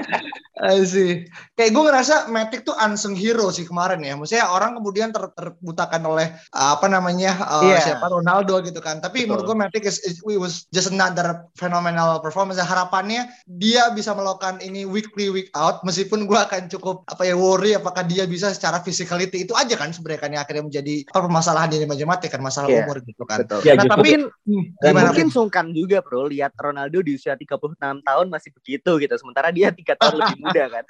sih. 0.88 1.28
Kayak 1.56 1.72
gue 1.76 1.84
ngerasa 1.84 2.16
Matic 2.32 2.64
tuh 2.64 2.76
unsung 2.80 3.14
hero 3.16 3.52
sih 3.52 3.68
kemarin 3.68 4.02
ya. 4.02 4.16
Maksudnya 4.16 4.48
orang 4.52 4.80
kemudian 4.80 5.12
ter 5.12 5.28
terbutakan 5.36 6.02
oleh 6.08 6.32
uh, 6.56 6.76
apa 6.80 6.88
namanya 6.88 7.36
uh, 7.44 7.68
yeah. 7.68 7.82
siapa 7.82 8.08
Ronaldo 8.08 8.64
gitu 8.64 8.80
kan. 8.80 9.04
Tapi 9.04 9.24
Betul. 9.24 9.28
menurut 9.36 9.44
gue 9.52 9.58
Matic 9.58 9.84
is, 9.84 10.00
is 10.08 10.24
we 10.24 10.40
was 10.40 10.68
just 10.72 10.92
another 10.92 11.48
phenomenal 11.60 12.20
performance. 12.24 12.60
Harapannya 12.60 13.28
dia 13.60 13.92
bisa 13.92 14.16
melakukan 14.16 14.64
ini 14.64 14.88
weekly 14.88 15.28
week 15.28 15.52
out. 15.54 15.84
Meskipun 15.84 16.26
gue 16.26 16.40
akan 16.40 16.72
cukup 16.72 17.04
apa 17.12 17.28
ya 17.28 17.36
worry 17.36 17.76
apakah 17.76 18.08
dia 18.08 18.24
bisa 18.24 18.52
secara 18.56 18.80
physicality 18.80 19.44
itu 19.44 19.54
aja 19.54 19.76
kan 19.76 19.92
sebenarnya 19.92 20.22
kan 20.22 20.32
yang 20.32 20.44
akhirnya 20.44 20.64
menjadi 20.66 20.96
permasalahan 21.12 21.72
di 21.72 21.84
Matic 22.06 22.32
kan 22.32 22.42
masalah 22.44 22.72
yeah. 22.72 22.88
umur 22.88 23.04
gitu 23.04 23.24
kan. 23.28 23.44
Betul. 23.44 23.60
Ya, 23.68 23.76
nah, 23.76 23.88
tapi 23.90 24.16
mungkin, 24.16 24.22
hmm, 24.48 25.04
mungkin 25.12 25.30
sungkan 25.32 25.66
juga 25.76 26.00
bro 26.00 26.28
lihat 26.28 26.56
Ronaldo 26.60 27.02
di 27.04 27.18
usia 27.18 27.36
36 27.36 27.80
tahun 27.80 28.26
masih 28.32 28.52
begitu 28.56 28.92
gitu. 29.02 29.16
Sementara 29.20 29.50
dia 29.52 29.72
tiga 29.96 30.12
tahun 30.12 30.16
lebih 30.20 30.38
muda 30.44 30.64
kan. 30.68 30.84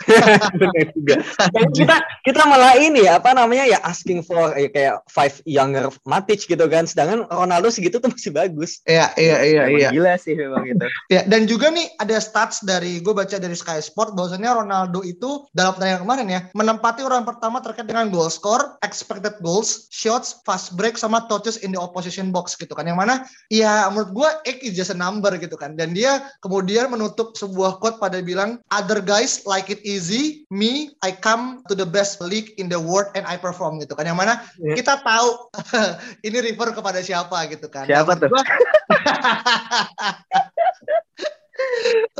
kita 1.77 1.95
kita 2.25 2.41
malah 2.49 2.73
ini 2.81 3.05
ya 3.05 3.21
apa 3.21 3.37
namanya 3.37 3.65
ya 3.69 3.77
asking 3.85 4.25
for 4.25 4.53
ya, 4.57 4.69
kayak 4.73 4.95
five 5.09 5.35
younger 5.45 5.93
Matic 6.05 6.45
gitu 6.49 6.65
kan. 6.65 6.89
Sedangkan 6.89 7.29
Ronaldo 7.29 7.69
segitu 7.69 8.01
tuh 8.01 8.09
masih 8.09 8.33
bagus. 8.33 8.81
Iya 8.89 9.13
iya 9.17 9.37
iya 9.45 9.63
iya. 9.69 9.89
Gila 9.93 10.17
sih 10.17 10.33
memang 10.33 10.65
itu. 10.65 10.85
Ya 11.09 11.21
dan 11.25 11.45
juga 11.45 11.69
nih 11.69 11.93
ada 12.01 12.17
stats 12.17 12.65
dari 12.65 12.99
gue 13.01 13.13
baca 13.13 13.37
dari 13.37 13.53
Sky 13.53 13.79
Sport 13.81 14.17
bahwasanya 14.17 14.57
Ronaldo 14.57 15.05
itu 15.05 15.45
dalam 15.53 15.77
pertandingan 15.77 16.01
kemarin 16.01 16.27
ya 16.27 16.41
menempati 16.57 17.01
orang 17.05 17.23
pertama 17.23 17.61
terkait 17.61 17.85
dengan 17.85 18.09
goal 18.09 18.29
score, 18.31 18.77
expected 18.81 19.37
goals, 19.45 19.87
shots, 19.93 20.41
fast 20.43 20.73
break 20.73 20.97
sama 20.97 21.25
touches 21.29 21.61
in 21.61 21.71
the 21.71 21.79
opposition 21.79 22.33
box 22.33 22.57
gitu 22.57 22.73
kan. 22.73 22.87
Yang 22.89 22.99
mana 22.99 23.15
ya 23.53 23.87
menurut 23.93 24.11
gue 24.15 24.29
X 24.49 24.57
is 24.65 24.73
just 24.73 24.91
a 24.93 24.97
number 24.97 25.31
gitu 25.37 25.55
kan. 25.59 25.77
Dan 25.77 25.93
dia 25.93 26.31
kemudian 26.41 26.89
menutup 26.89 27.35
sebuah 27.35 27.77
quote 27.83 27.99
pada 27.99 28.19
bilang 28.23 28.57
other 28.71 28.94
guys 29.01 29.43
like 29.47 29.71
it 29.71 29.81
easy, 29.83 30.45
me 30.51 30.95
I 31.03 31.11
come 31.11 31.63
to 31.67 31.75
the 31.75 31.85
best 31.85 32.21
league 32.21 32.53
in 32.59 32.69
the 32.69 32.79
world 32.79 33.11
and 33.15 33.25
I 33.27 33.35
perform 33.39 33.79
gitu 33.79 33.95
kan. 33.95 34.05
Yang 34.07 34.19
mana 34.19 34.33
yeah. 34.59 34.75
kita 34.77 35.01
tahu 35.03 35.29
ini 36.27 36.37
refer 36.51 36.71
kepada 36.75 36.99
siapa 37.03 37.47
gitu 37.51 37.67
kan. 37.71 37.87
Siapa 37.87 38.15
tuh? 38.19 38.29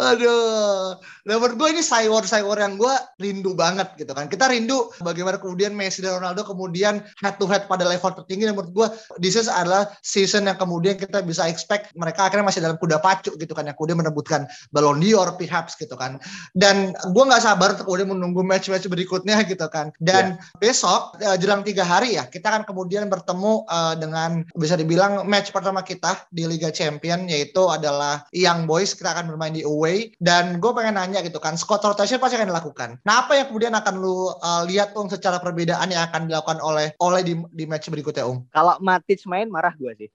Aduh, 0.05 0.93
nah 1.25 1.41
menurut 1.41 1.57
gue 1.57 1.69
ini 1.73 1.81
cyber-cyber 1.81 2.57
yang 2.61 2.77
gue 2.77 2.93
rindu 3.17 3.57
banget 3.57 3.89
gitu 3.97 4.13
kan. 4.13 4.29
Kita 4.29 4.45
rindu 4.53 4.93
bagaimana 5.01 5.41
kemudian 5.41 5.73
Messi 5.73 6.05
dan 6.05 6.21
Ronaldo 6.21 6.45
kemudian 6.45 7.01
head 7.25 7.35
to 7.41 7.49
head 7.49 7.65
pada 7.65 7.81
level 7.81 8.13
tertinggi. 8.21 8.45
Dan 8.45 8.53
menurut 8.53 8.71
gue 8.71 8.87
this 9.17 9.33
is 9.33 9.49
adalah 9.49 9.89
season 10.05 10.45
yang 10.45 10.61
kemudian 10.61 10.93
kita 11.01 11.25
bisa 11.25 11.49
expect 11.49 11.89
mereka 11.97 12.29
akhirnya 12.29 12.53
masih 12.53 12.61
dalam 12.61 12.77
kuda 12.77 13.01
pacu 13.01 13.33
gitu 13.41 13.57
kan. 13.57 13.65
Yang 13.65 13.81
kemudian 13.81 13.99
menebutkan 14.05 14.41
Ballon 14.69 15.01
d'Or 15.01 15.33
perhaps 15.39 15.73
gitu 15.79 15.97
kan. 15.97 16.21
Dan 16.53 16.93
gue 16.93 17.23
nggak 17.25 17.41
sabar 17.41 17.73
untuk 17.73 17.89
kemudian 17.89 18.13
menunggu 18.13 18.45
match-match 18.45 18.85
berikutnya 18.85 19.41
gitu 19.49 19.65
kan. 19.73 19.89
Dan 19.97 20.37
yeah. 20.37 20.61
besok 20.61 21.17
uh, 21.25 21.37
jelang 21.41 21.65
tiga 21.65 21.81
hari 21.81 22.19
ya 22.19 22.29
kita 22.29 22.53
akan 22.53 22.63
kemudian 22.67 23.09
bertemu 23.09 23.65
uh, 23.65 23.95
dengan 23.97 24.45
bisa 24.53 24.77
dibilang 24.77 25.25
match 25.25 25.49
pertama 25.49 25.81
kita 25.81 26.27
di 26.29 26.45
Liga 26.45 26.69
Champion 26.69 27.25
yaitu 27.25 27.65
adalah 27.65 28.27
Young 28.35 28.69
Boys. 28.69 28.93
Kita 28.93 29.15
akan 29.15 29.31
bermain 29.31 29.55
di 29.55 29.65
away 29.65 29.94
dan 30.21 30.57
gue 30.57 30.71
pengen 30.71 30.95
nanya 30.97 31.19
gitu 31.25 31.37
kan 31.43 31.59
squad 31.59 31.83
rotation 31.83 32.21
pasti 32.21 32.39
akan 32.39 32.49
dilakukan. 32.49 32.89
Nah 33.03 33.25
apa 33.25 33.37
yang 33.37 33.47
kemudian 33.51 33.73
akan 33.75 33.93
lu 33.99 34.31
uh, 34.31 34.63
lihat 34.67 34.95
Ung 34.95 35.11
secara 35.11 35.37
perbedaan 35.43 35.91
yang 35.91 36.07
akan 36.07 36.31
dilakukan 36.31 36.59
oleh 36.63 36.95
oleh 37.01 37.21
di, 37.21 37.33
di 37.51 37.65
match 37.67 37.91
berikutnya 37.91 38.23
Ung? 38.25 38.47
Kalau 38.51 38.79
Matic 38.79 39.23
main 39.27 39.47
marah 39.51 39.73
gue 39.75 39.91
sih 39.95 40.09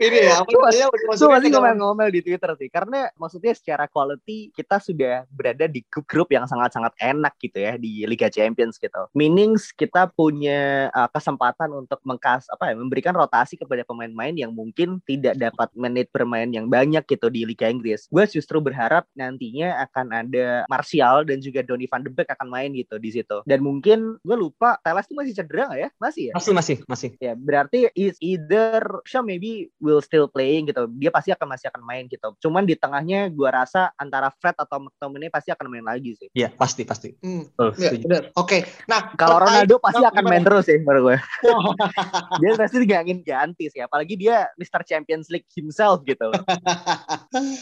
ini 0.00 0.18
ya 0.26 0.42
apa 0.42 0.50
namanya 0.50 0.86
masih 1.08 1.50
ngomel-ngomel 1.52 2.08
di 2.10 2.20
Twitter 2.24 2.50
sih. 2.58 2.68
Karena 2.72 3.08
maksudnya 3.14 3.52
secara 3.54 3.86
quality 3.86 4.50
kita 4.56 4.82
sudah 4.82 5.24
berada 5.30 5.70
di 5.70 5.84
grup-grup 5.86 6.32
yang 6.34 6.44
sangat-sangat 6.48 6.96
enak 6.98 7.36
gitu 7.38 7.58
ya 7.60 7.78
di 7.78 8.04
Liga 8.08 8.26
Champions 8.32 8.80
gitu. 8.80 9.06
Meanings 9.14 9.70
kita 9.76 10.10
punya 10.10 10.90
uh, 10.90 11.08
kesempatan 11.12 11.70
untuk 11.76 12.02
mengkas 12.02 12.50
apa 12.50 12.72
ya 12.72 12.74
memberikan 12.74 13.14
rotasi 13.14 13.54
kepada 13.60 13.86
pemain-pemain 13.86 14.34
yang 14.34 14.52
mungkin 14.52 14.98
tidak 15.06 15.38
dapat 15.38 15.68
menit 15.78 16.10
bermain 16.10 16.50
yang 16.50 16.66
banyak 16.66 17.06
gitu 17.06 17.30
di 17.30 17.46
Liga 17.46 17.70
Inggris. 17.70 18.10
Gue 18.10 18.26
justru 18.26 18.58
berharap 18.58 19.06
nantinya 19.14 19.80
akan 19.86 20.06
ada 20.10 20.64
Martial 20.66 21.22
dan 21.22 21.38
juga 21.38 21.62
Donny 21.62 21.86
van 21.86 22.02
de 22.02 22.10
Beek 22.10 22.28
akan 22.34 22.48
main 22.50 22.70
gitu 22.74 22.98
di 22.98 23.14
situ. 23.14 23.42
Dan 23.46 23.62
mungkin 23.62 24.18
gue 24.26 24.36
lupa 24.36 24.76
Teles 24.82 25.06
itu 25.06 25.14
masih 25.14 25.34
cedera 25.36 25.70
gak 25.70 25.80
ya? 25.80 25.88
Masih 26.02 26.22
ya? 26.30 26.34
Masih 26.34 26.52
masih 26.52 26.76
masih. 26.90 27.10
Ya 27.22 27.32
berarti 27.38 27.69
berarti 27.70 27.94
is 27.94 28.18
either 28.18 28.82
Shaw 29.06 29.22
maybe 29.22 29.70
will 29.78 30.02
still 30.02 30.26
playing 30.26 30.66
gitu. 30.74 30.90
Dia 30.98 31.14
pasti 31.14 31.30
akan 31.30 31.54
masih 31.54 31.70
akan 31.70 31.86
main 31.86 32.10
gitu. 32.10 32.34
Cuman 32.42 32.66
di 32.66 32.74
tengahnya 32.74 33.30
gua 33.30 33.62
rasa 33.62 33.94
antara 33.94 34.34
Fred 34.42 34.58
atau 34.58 34.82
McTominay 34.82 35.30
pasti 35.30 35.54
akan 35.54 35.70
main 35.70 35.86
lagi 35.86 36.18
sih. 36.18 36.28
Iya, 36.34 36.50
pasti 36.50 36.82
pasti. 36.82 37.14
Hmm. 37.22 37.46
Oh, 37.62 37.70
ya, 37.78 37.94
Oke. 37.94 38.26
Okay. 38.34 38.60
Nah, 38.90 39.14
kalau 39.14 39.38
Ronaldo 39.38 39.78
pasti 39.78 40.02
akan 40.02 40.24
main 40.26 40.42
terus 40.42 40.66
sih 40.66 40.82
menurut 40.82 41.14
gue. 41.14 41.18
dia 42.42 42.50
pasti 42.58 42.76
nggak 42.82 43.02
ingin 43.06 43.20
ganti 43.22 43.70
sih, 43.70 43.80
apalagi 43.80 44.18
dia 44.18 44.50
Mr. 44.58 44.82
Champions 44.82 45.30
League 45.30 45.46
himself 45.54 46.02
gitu. 46.02 46.26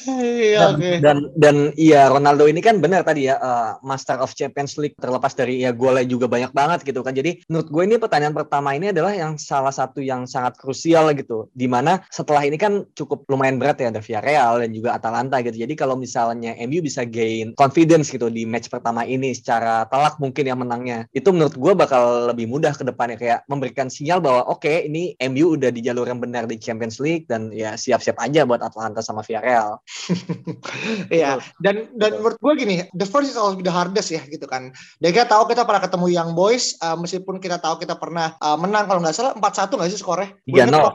Iya, 0.08 0.58
dan, 0.58 0.74
okay. 0.74 0.96
dan 1.04 1.18
dan 1.36 1.56
iya 1.76 2.08
Ronaldo 2.08 2.48
ini 2.48 2.64
kan 2.64 2.80
benar 2.80 3.04
tadi 3.04 3.28
ya 3.28 3.36
uh, 3.36 3.76
Master 3.84 4.16
of 4.18 4.32
Champions 4.32 4.80
League 4.80 4.96
terlepas 4.96 5.36
dari 5.36 5.60
ya 5.60 5.70
golnya 5.76 6.08
juga 6.08 6.24
banyak 6.24 6.52
banget 6.56 6.88
gitu 6.88 7.04
kan. 7.04 7.12
Jadi 7.12 7.44
menurut 7.52 7.68
gue 7.68 7.82
ini 7.84 7.96
pertanyaan 8.00 8.34
pertama 8.34 8.72
ini 8.72 8.90
adalah 8.90 9.12
yang 9.12 9.36
salah 9.36 9.72
satu 9.74 9.97
yang 10.02 10.24
sangat 10.24 10.56
krusial 10.56 11.10
gitu. 11.14 11.48
Di 11.52 11.66
mana 11.70 12.02
setelah 12.08 12.44
ini 12.44 12.56
kan 12.56 12.84
cukup 12.94 13.24
lumayan 13.30 13.60
berat 13.60 13.80
ya 13.80 13.90
ada 13.90 14.02
Villarreal 14.02 14.64
dan 14.64 14.70
juga 14.72 14.96
Atalanta 14.96 15.40
gitu. 15.42 15.56
Jadi 15.58 15.74
kalau 15.74 15.94
misalnya 15.98 16.54
MU 16.64 16.80
bisa 16.82 17.04
gain 17.04 17.54
confidence 17.54 18.10
gitu 18.12 18.28
di 18.32 18.44
match 18.44 18.70
pertama 18.72 19.04
ini 19.04 19.32
secara 19.34 19.84
telak 19.88 20.18
mungkin 20.22 20.44
yang 20.44 20.60
menangnya, 20.60 21.06
itu 21.14 21.28
menurut 21.30 21.54
gue 21.54 21.72
bakal 21.74 22.30
lebih 22.30 22.50
mudah 22.50 22.72
ke 22.74 22.84
depannya 22.84 23.16
kayak 23.18 23.40
memberikan 23.50 23.86
sinyal 23.90 24.22
bahwa 24.22 24.46
oke 24.48 24.64
okay, 24.64 24.86
ini 24.86 25.14
MU 25.30 25.54
udah 25.58 25.70
di 25.72 25.80
jalur 25.84 26.06
yang 26.06 26.20
benar 26.22 26.46
di 26.46 26.56
Champions 26.58 26.98
League 26.98 27.26
dan 27.26 27.50
ya 27.54 27.74
siap-siap 27.74 28.16
aja 28.18 28.44
buat 28.48 28.62
Atalanta 28.62 29.00
sama 29.04 29.22
Villarreal. 29.22 29.78
Iya, 31.08 31.40
dan 31.62 31.88
dan 31.96 32.20
menurut 32.20 32.38
gue 32.40 32.52
gini, 32.58 32.76
the 32.92 33.06
first 33.06 33.32
is 33.32 33.38
always 33.38 33.60
the 33.64 33.72
hardest 33.72 34.12
ya 34.12 34.20
gitu 34.28 34.44
kan. 34.44 34.74
Dan 35.00 35.10
kita 35.14 35.30
tahu 35.30 35.48
kita 35.48 35.64
pernah 35.64 35.82
ketemu 35.82 36.06
Young 36.12 36.32
Boys, 36.36 36.76
uh, 36.84 36.96
meskipun 36.98 37.40
kita 37.40 37.58
tahu 37.62 37.80
kita 37.80 37.96
pernah 37.96 38.36
uh, 38.42 38.58
menang 38.60 38.86
kalau 38.90 39.00
nggak 39.00 39.16
salah 39.16 39.32
4-1 39.36 39.78
nggak 39.78 39.87
sih 39.88 40.00
skornya? 40.00 40.32
Tiga 40.44 40.64
nol. 40.68 40.94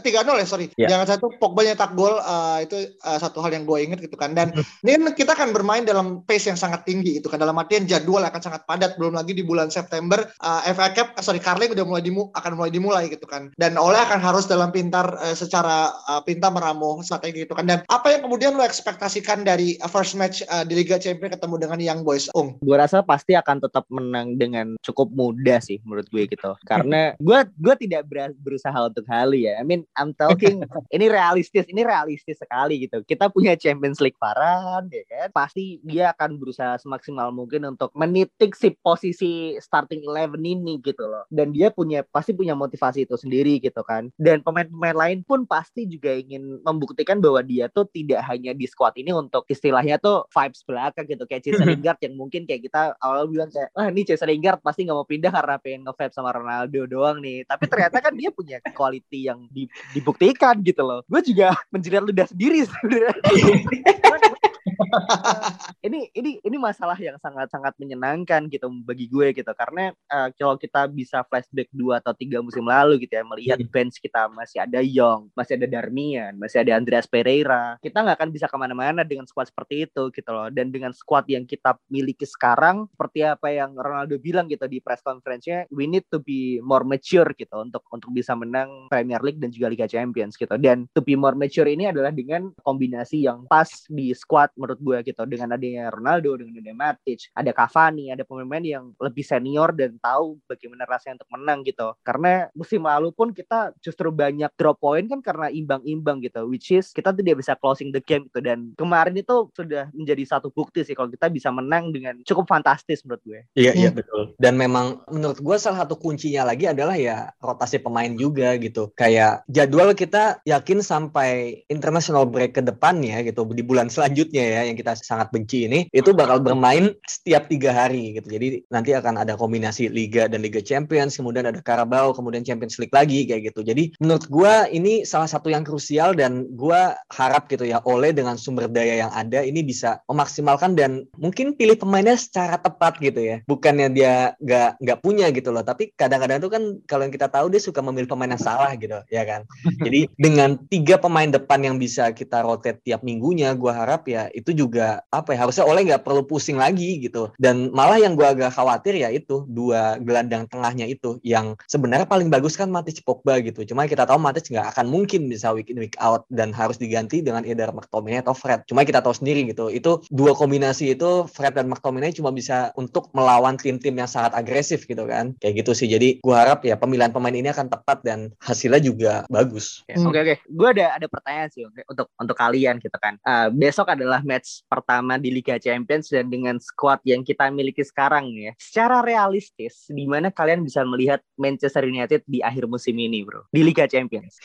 Tiga 0.00 0.20
nol 0.22 0.38
ya 0.38 0.46
sorry. 0.46 0.70
Yeah. 0.76 0.92
Jangan 0.92 1.06
satu 1.16 1.26
Pogba 1.36 1.66
nyetak 1.66 1.96
gol 1.98 2.16
uh, 2.20 2.60
itu 2.62 2.94
uh, 3.02 3.18
satu 3.18 3.42
hal 3.42 3.52
yang 3.52 3.64
gue 3.64 3.78
inget 3.82 3.98
gitu 4.04 4.14
kan. 4.14 4.36
Dan 4.36 4.52
ini 4.84 4.96
kan 4.96 5.12
kita 5.16 5.32
akan 5.34 5.50
bermain 5.56 5.82
dalam 5.82 6.22
pace 6.24 6.48
yang 6.48 6.58
sangat 6.58 6.84
tinggi 6.84 7.18
itu 7.18 7.26
kan. 7.26 7.40
Dalam 7.40 7.56
artian 7.56 7.88
jadwal 7.88 8.22
akan 8.24 8.40
sangat 8.40 8.62
padat. 8.68 8.94
Belum 8.96 9.12
lagi 9.12 9.36
di 9.36 9.44
bulan 9.44 9.68
September 9.68 10.24
uh, 10.40 10.60
FA 10.72 10.88
Cup, 10.94 11.16
uh, 11.16 11.22
sorry 11.24 11.42
Carling 11.42 11.72
udah 11.72 11.84
mulai 11.84 12.02
dimu 12.04 12.32
akan 12.32 12.52
mulai 12.56 12.72
dimulai 12.72 13.04
gitu 13.10 13.26
kan. 13.28 13.52
Dan 13.60 13.76
oleh 13.76 13.98
akan 13.98 14.20
harus 14.22 14.48
dalam 14.48 14.72
pintar 14.72 15.16
uh, 15.18 15.36
secara 15.36 15.92
uh, 16.08 16.22
pintar 16.24 16.52
meramu 16.52 17.00
strategi 17.02 17.44
gitu 17.44 17.56
kan. 17.56 17.68
Dan 17.68 17.78
apa 17.88 18.12
yang 18.12 18.24
kemudian 18.24 18.56
lo 18.56 18.64
ekspektasikan 18.64 19.44
dari 19.44 19.76
uh, 19.80 19.90
first 19.90 20.16
match 20.16 20.40
uh, 20.48 20.64
di 20.64 20.76
Liga 20.78 20.96
Champions 21.00 21.36
ketemu 21.36 21.54
dengan 21.60 21.78
Young 21.78 22.00
Boys, 22.06 22.28
Ung? 22.32 22.56
Gue 22.60 22.76
rasa 22.76 23.00
pasti 23.04 23.36
akan 23.36 23.62
tetap 23.62 23.84
menang 23.92 24.36
dengan 24.36 24.76
cukup 24.80 25.12
mudah 25.12 25.58
sih 25.60 25.80
menurut 25.84 26.06
gue 26.10 26.28
gitu. 26.28 26.52
Karena 26.66 27.14
gue 27.18 27.38
gue 27.56 27.74
tidak 27.86 28.08
berusaha 28.34 28.74
untuk 28.74 29.06
halu 29.06 29.46
ya. 29.46 29.60
I 29.60 29.64
mean, 29.66 29.86
I'm 29.94 30.16
talking 30.16 30.62
ini 30.96 31.06
realistis, 31.06 31.68
ini 31.70 31.86
realistis 31.86 32.40
sekali 32.42 32.88
gitu. 32.88 33.04
Kita 33.06 33.30
punya 33.30 33.54
Champions 33.54 34.02
League 34.02 34.18
Varan, 34.18 34.90
ya 34.90 35.04
kan? 35.06 35.28
Pasti 35.30 35.78
dia 35.86 36.10
akan 36.16 36.40
berusaha 36.40 36.80
semaksimal 36.82 37.30
mungkin 37.30 37.62
untuk 37.70 37.94
menitik 37.94 38.58
si 38.58 38.74
posisi 38.82 39.54
starting 39.62 40.02
eleven 40.08 40.42
ini 40.42 40.82
gitu 40.82 41.06
loh. 41.06 41.28
Dan 41.30 41.54
dia 41.54 41.70
punya 41.70 42.02
pasti 42.02 42.32
punya 42.32 42.56
motivasi 42.56 43.06
itu 43.06 43.14
sendiri 43.14 43.62
gitu 43.62 43.84
kan. 43.86 44.10
Dan 44.16 44.42
pemain-pemain 44.42 44.96
lain 44.96 45.18
pun 45.22 45.44
pasti 45.44 45.84
juga 45.86 46.10
ingin 46.16 46.64
membuktikan 46.64 47.20
bahwa 47.20 47.44
dia 47.44 47.68
tuh 47.70 47.86
tidak 47.92 48.24
hanya 48.26 48.56
di 48.56 48.64
squad 48.64 48.96
ini 48.96 49.12
untuk 49.12 49.44
istilahnya 49.46 50.00
tuh 50.00 50.24
vibes 50.32 50.64
belakang 50.64 51.06
gitu 51.06 51.24
kayak 51.28 51.42
Cesar 51.44 51.68
Lingard 51.68 52.00
yang 52.00 52.14
mungkin 52.16 52.48
kayak 52.48 52.66
kita 52.66 52.96
awal 53.04 53.28
bilang 53.28 53.52
kayak 53.52 53.70
wah 53.76 53.86
ini 53.92 54.02
Cesar 54.02 54.32
Lingard 54.32 54.64
pasti 54.64 54.88
nggak 54.88 54.96
mau 54.96 55.06
pindah 55.06 55.30
karena 55.30 55.56
pengen 55.60 55.80
nge 55.86 56.16
sama 56.16 56.32
Ronaldo 56.32 56.88
doang 56.88 57.20
nih. 57.20 57.44
Tapi 57.44 57.64
ternyata 57.68 58.00
kan 58.00 58.15
dia 58.16 58.30
punya 58.32 58.56
quality 58.72 59.28
yang 59.28 59.46
dibuktikan 59.92 60.60
gitu 60.64 60.82
loh. 60.82 61.00
Gue 61.06 61.20
juga 61.20 61.52
menjerit 61.70 62.02
ludah 62.02 62.26
sendiri 62.26 62.64
sebenarnya. 62.64 63.14
ini 65.86 66.08
ini 66.16 66.40
ini 66.40 66.56
masalah 66.56 66.96
yang 66.96 67.16
sangat 67.20 67.52
sangat 67.52 67.74
menyenangkan 67.76 68.48
gitu 68.48 68.68
bagi 68.84 69.06
gue 69.10 69.32
gitu 69.36 69.52
karena 69.52 69.92
uh, 70.08 70.28
kalau 70.34 70.56
kita 70.56 70.88
bisa 70.88 71.22
flashback 71.28 71.68
dua 71.72 71.98
atau 72.00 72.16
tiga 72.16 72.40
musim 72.40 72.64
lalu 72.64 73.04
gitu 73.04 73.18
ya 73.18 73.24
melihat 73.26 73.58
hmm. 73.60 73.70
bench 73.70 73.98
kita 74.00 74.28
masih 74.32 74.62
ada 74.62 74.80
Young, 74.80 75.28
masih 75.34 75.58
ada 75.58 75.66
Darmian, 75.66 76.38
masih 76.38 76.62
ada 76.62 76.78
Andreas 76.78 77.04
Pereira, 77.10 77.76
kita 77.82 78.02
nggak 78.02 78.16
akan 78.16 78.30
bisa 78.30 78.46
ke 78.46 78.56
mana-mana 78.56 79.02
dengan 79.02 79.26
squad 79.26 79.50
seperti 79.50 79.88
itu 79.88 80.08
gitu 80.14 80.30
loh. 80.30 80.48
Dan 80.48 80.70
dengan 80.70 80.94
squad 80.94 81.26
yang 81.26 81.44
kita 81.44 81.76
miliki 81.90 82.24
sekarang, 82.24 82.86
seperti 82.94 83.26
apa 83.26 83.50
yang 83.50 83.74
Ronaldo 83.74 84.16
bilang 84.22 84.46
gitu 84.46 84.64
di 84.70 84.78
press 84.78 85.02
conference-nya, 85.02 85.66
we 85.74 85.84
need 85.90 86.06
to 86.08 86.22
be 86.22 86.62
more 86.62 86.86
mature 86.86 87.28
gitu 87.34 87.56
untuk 87.60 87.82
untuk 87.90 88.10
bisa 88.14 88.32
menang 88.38 88.88
Premier 88.88 89.20
League 89.20 89.42
dan 89.42 89.50
juga 89.50 89.72
Liga 89.72 89.86
Champions 89.90 90.38
gitu. 90.38 90.54
Dan 90.56 90.86
to 90.94 91.02
be 91.02 91.18
more 91.18 91.34
mature 91.34 91.66
ini 91.66 91.90
adalah 91.90 92.14
dengan 92.14 92.52
kombinasi 92.62 93.26
yang 93.26 93.44
pas 93.50 93.68
di 93.90 94.14
squad 94.14 94.52
menurut 94.66 94.82
gue 94.82 95.14
gitu. 95.14 95.22
Dengan 95.30 95.54
adanya 95.54 95.94
Ronaldo 95.94 96.34
dengan 96.42 96.58
adanya 96.58 96.74
Matic 96.74 97.30
ada 97.30 97.50
Cavani 97.54 98.10
ada 98.10 98.26
pemain-pemain 98.26 98.66
yang 98.66 98.84
lebih 98.98 99.22
senior 99.22 99.70
dan 99.70 99.94
tahu 100.02 100.42
bagaimana 100.50 100.82
rasanya 100.90 101.22
untuk 101.22 101.30
menang 101.38 101.62
gitu. 101.62 101.94
Karena 102.02 102.50
musim 102.58 102.82
lalu 102.82 103.14
pun 103.14 103.30
kita 103.30 103.70
justru 103.78 104.10
banyak 104.10 104.50
drop 104.58 104.82
point 104.82 105.06
kan 105.06 105.22
karena 105.22 105.46
imbang-imbang 105.54 106.18
gitu 106.26 106.50
which 106.50 106.74
is 106.74 106.90
kita 106.90 107.14
tidak 107.14 107.38
bisa 107.38 107.54
closing 107.54 107.94
the 107.94 108.02
game 108.02 108.26
gitu. 108.26 108.42
Dan 108.42 108.74
kemarin 108.74 109.14
itu 109.14 109.46
sudah 109.54 109.86
menjadi 109.94 110.36
satu 110.36 110.50
bukti 110.50 110.82
sih 110.82 110.98
kalau 110.98 111.06
kita 111.06 111.30
bisa 111.30 111.54
menang 111.54 111.94
dengan 111.94 112.18
cukup 112.26 112.50
fantastis 112.50 113.06
menurut 113.06 113.22
gue. 113.22 113.40
Iya 113.54 113.72
iya 113.78 113.90
hmm. 113.94 113.98
betul. 114.02 114.22
Dan 114.42 114.58
memang 114.58 115.06
menurut 115.12 115.38
gue 115.38 115.56
salah 115.62 115.86
satu 115.86 115.94
kuncinya 115.94 116.50
lagi 116.50 116.66
adalah 116.66 116.98
ya 116.98 117.30
rotasi 117.38 117.78
pemain 117.78 118.10
juga 118.18 118.58
gitu. 118.58 118.90
Kayak 118.98 119.46
jadwal 119.46 119.94
kita 119.94 120.42
yakin 120.42 120.82
sampai 120.82 121.62
international 121.70 122.26
break 122.26 122.56
ke 122.56 122.62
depannya 122.64 123.22
gitu 123.22 123.44
di 123.52 123.62
bulan 123.62 123.92
selanjutnya 123.92 124.44
ya 124.44 124.55
yang 124.64 124.78
kita 124.78 124.96
sangat 124.96 125.28
benci 125.34 125.68
ini 125.68 125.90
itu 125.92 126.14
bakal 126.16 126.40
bermain 126.40 126.94
setiap 127.04 127.50
tiga 127.50 127.74
hari 127.74 128.16
gitu. 128.16 128.28
Jadi 128.32 128.64
nanti 128.70 128.94
akan 128.94 129.20
ada 129.26 129.34
kombinasi 129.34 129.90
Liga 129.90 130.30
dan 130.30 130.40
Liga 130.44 130.62
Champions, 130.62 131.18
kemudian 131.18 131.48
ada 131.48 131.60
Carabao, 131.60 132.14
kemudian 132.14 132.46
Champions 132.46 132.78
League 132.78 132.94
lagi 132.94 133.26
kayak 133.26 133.52
gitu. 133.52 133.60
Jadi 133.66 133.96
menurut 133.98 134.24
gue 134.30 134.54
ini 134.72 135.02
salah 135.02 135.26
satu 135.26 135.50
yang 135.50 135.66
krusial 135.66 136.14
dan 136.14 136.46
gue 136.54 136.80
harap 137.12 137.48
gitu 137.50 137.66
ya 137.66 137.82
oleh 137.84 138.14
dengan 138.14 138.38
sumber 138.38 138.70
daya 138.70 139.06
yang 139.06 139.12
ada 139.12 139.42
ini 139.42 139.66
bisa 139.66 140.00
memaksimalkan 140.06 140.78
dan 140.78 141.04
mungkin 141.18 141.56
pilih 141.58 141.76
pemainnya 141.80 142.14
secara 142.14 142.60
tepat 142.60 143.00
gitu 143.02 143.18
ya. 143.18 143.36
Bukannya 143.48 143.88
dia 143.90 144.36
nggak 144.38 144.80
nggak 144.80 144.98
punya 145.02 145.26
gitu 145.32 145.50
loh, 145.50 145.64
tapi 145.66 145.90
kadang-kadang 145.96 146.38
tuh 146.38 146.52
kan 146.52 146.62
kalau 146.84 147.02
yang 147.08 147.14
kita 147.14 147.26
tahu 147.26 147.50
dia 147.50 147.60
suka 147.62 147.80
memilih 147.80 148.06
pemain 148.06 148.30
yang 148.30 148.42
salah 148.42 148.70
gitu 148.76 149.00
ya 149.10 149.22
kan. 149.24 149.42
Jadi 149.86 150.10
dengan 150.14 150.60
tiga 150.68 151.00
pemain 151.00 151.28
depan 151.28 151.64
yang 151.64 151.76
bisa 151.80 152.12
kita 152.12 152.44
rotate 152.44 152.82
tiap 152.84 153.02
minggunya, 153.02 153.56
gue 153.56 153.72
harap 153.72 154.06
ya 154.06 154.28
itu 154.30 154.45
juga 154.52 155.02
apa 155.10 155.34
ya 155.34 155.46
harusnya 155.46 155.64
oleh 155.64 155.86
nggak 155.86 156.02
perlu 156.02 156.26
pusing 156.26 156.58
lagi 156.58 157.00
gitu. 157.00 157.30
Dan 157.40 157.70
malah 157.72 157.98
yang 158.02 158.18
gue 158.18 158.26
agak 158.26 158.54
khawatir 158.54 158.98
ya 158.98 159.08
itu 159.10 159.46
dua 159.48 159.96
gelandang 160.02 160.46
tengahnya 160.50 160.86
itu 160.86 161.18
yang 161.22 161.54
sebenarnya 161.70 162.06
paling 162.06 162.28
bagus 162.28 162.58
kan 162.58 162.68
Matic 162.68 163.02
Pogba 163.06 163.38
gitu. 163.42 163.62
Cuma 163.66 163.86
kita 163.86 164.04
tahu 164.04 164.18
Matic 164.18 164.50
nggak 164.50 164.76
akan 164.76 164.86
mungkin 164.90 165.30
bisa 165.30 165.54
week 165.54 165.70
in 165.70 165.78
week 165.78 165.96
out 166.02 166.26
dan 166.28 166.50
harus 166.50 166.76
diganti 166.76 167.22
dengan 167.22 167.46
either 167.46 167.70
McTominay 167.70 168.20
atau 168.22 168.34
Fred. 168.34 168.66
Cuma 168.68 168.82
kita 168.82 169.00
tahu 169.00 169.14
sendiri 169.16 169.46
gitu 169.46 169.70
itu 169.70 170.02
dua 170.10 170.34
kombinasi 170.36 170.98
itu 170.98 171.24
Fred 171.30 171.54
dan 171.56 171.70
McTominay 171.70 172.12
cuma 172.12 172.34
bisa 172.34 172.74
untuk 172.74 173.08
melawan 173.14 173.56
tim-tim 173.56 173.94
yang 173.94 174.10
sangat 174.10 174.34
agresif 174.34 174.84
gitu 174.84 175.06
kan. 175.06 175.32
Kayak 175.38 175.64
gitu 175.64 175.72
sih. 175.72 175.88
Jadi 175.88 176.18
gue 176.20 176.36
harap 176.36 176.66
ya 176.66 176.74
pemilihan 176.74 177.14
pemain 177.14 177.34
ini 177.34 177.48
akan 177.50 177.70
tepat 177.70 178.02
dan 178.02 178.34
hasilnya 178.42 178.80
juga 178.82 179.12
bagus. 179.30 179.86
Oke 179.86 179.96
oke 179.96 180.10
okay, 180.10 180.20
okay. 180.22 180.36
gue 180.46 180.68
ada 180.76 180.86
ada 180.96 181.06
pertanyaan 181.06 181.48
sih 181.52 181.62
okay, 181.66 181.84
untuk 181.86 182.08
untuk 182.16 182.36
kalian 182.36 182.78
gitu 182.82 182.96
kan. 182.98 183.18
Uh, 183.22 183.48
besok 183.52 183.92
adalah 183.92 184.20
match 184.36 184.60
pertama 184.68 185.16
di 185.16 185.32
Liga 185.32 185.56
Champions 185.56 186.12
dan 186.12 186.28
dengan 186.28 186.60
squad 186.60 187.00
yang 187.08 187.24
kita 187.24 187.48
miliki 187.48 187.80
sekarang 187.80 188.28
ya. 188.36 188.52
Secara 188.60 189.00
realistis, 189.00 189.88
di 189.88 190.04
mana 190.04 190.28
kalian 190.28 190.60
bisa 190.60 190.84
melihat 190.84 191.24
Manchester 191.40 191.88
United 191.88 192.20
di 192.28 192.44
akhir 192.44 192.68
musim 192.68 192.92
ini, 193.00 193.24
bro? 193.24 193.48
Di 193.48 193.64
Liga 193.64 193.88
Champions. 193.88 194.36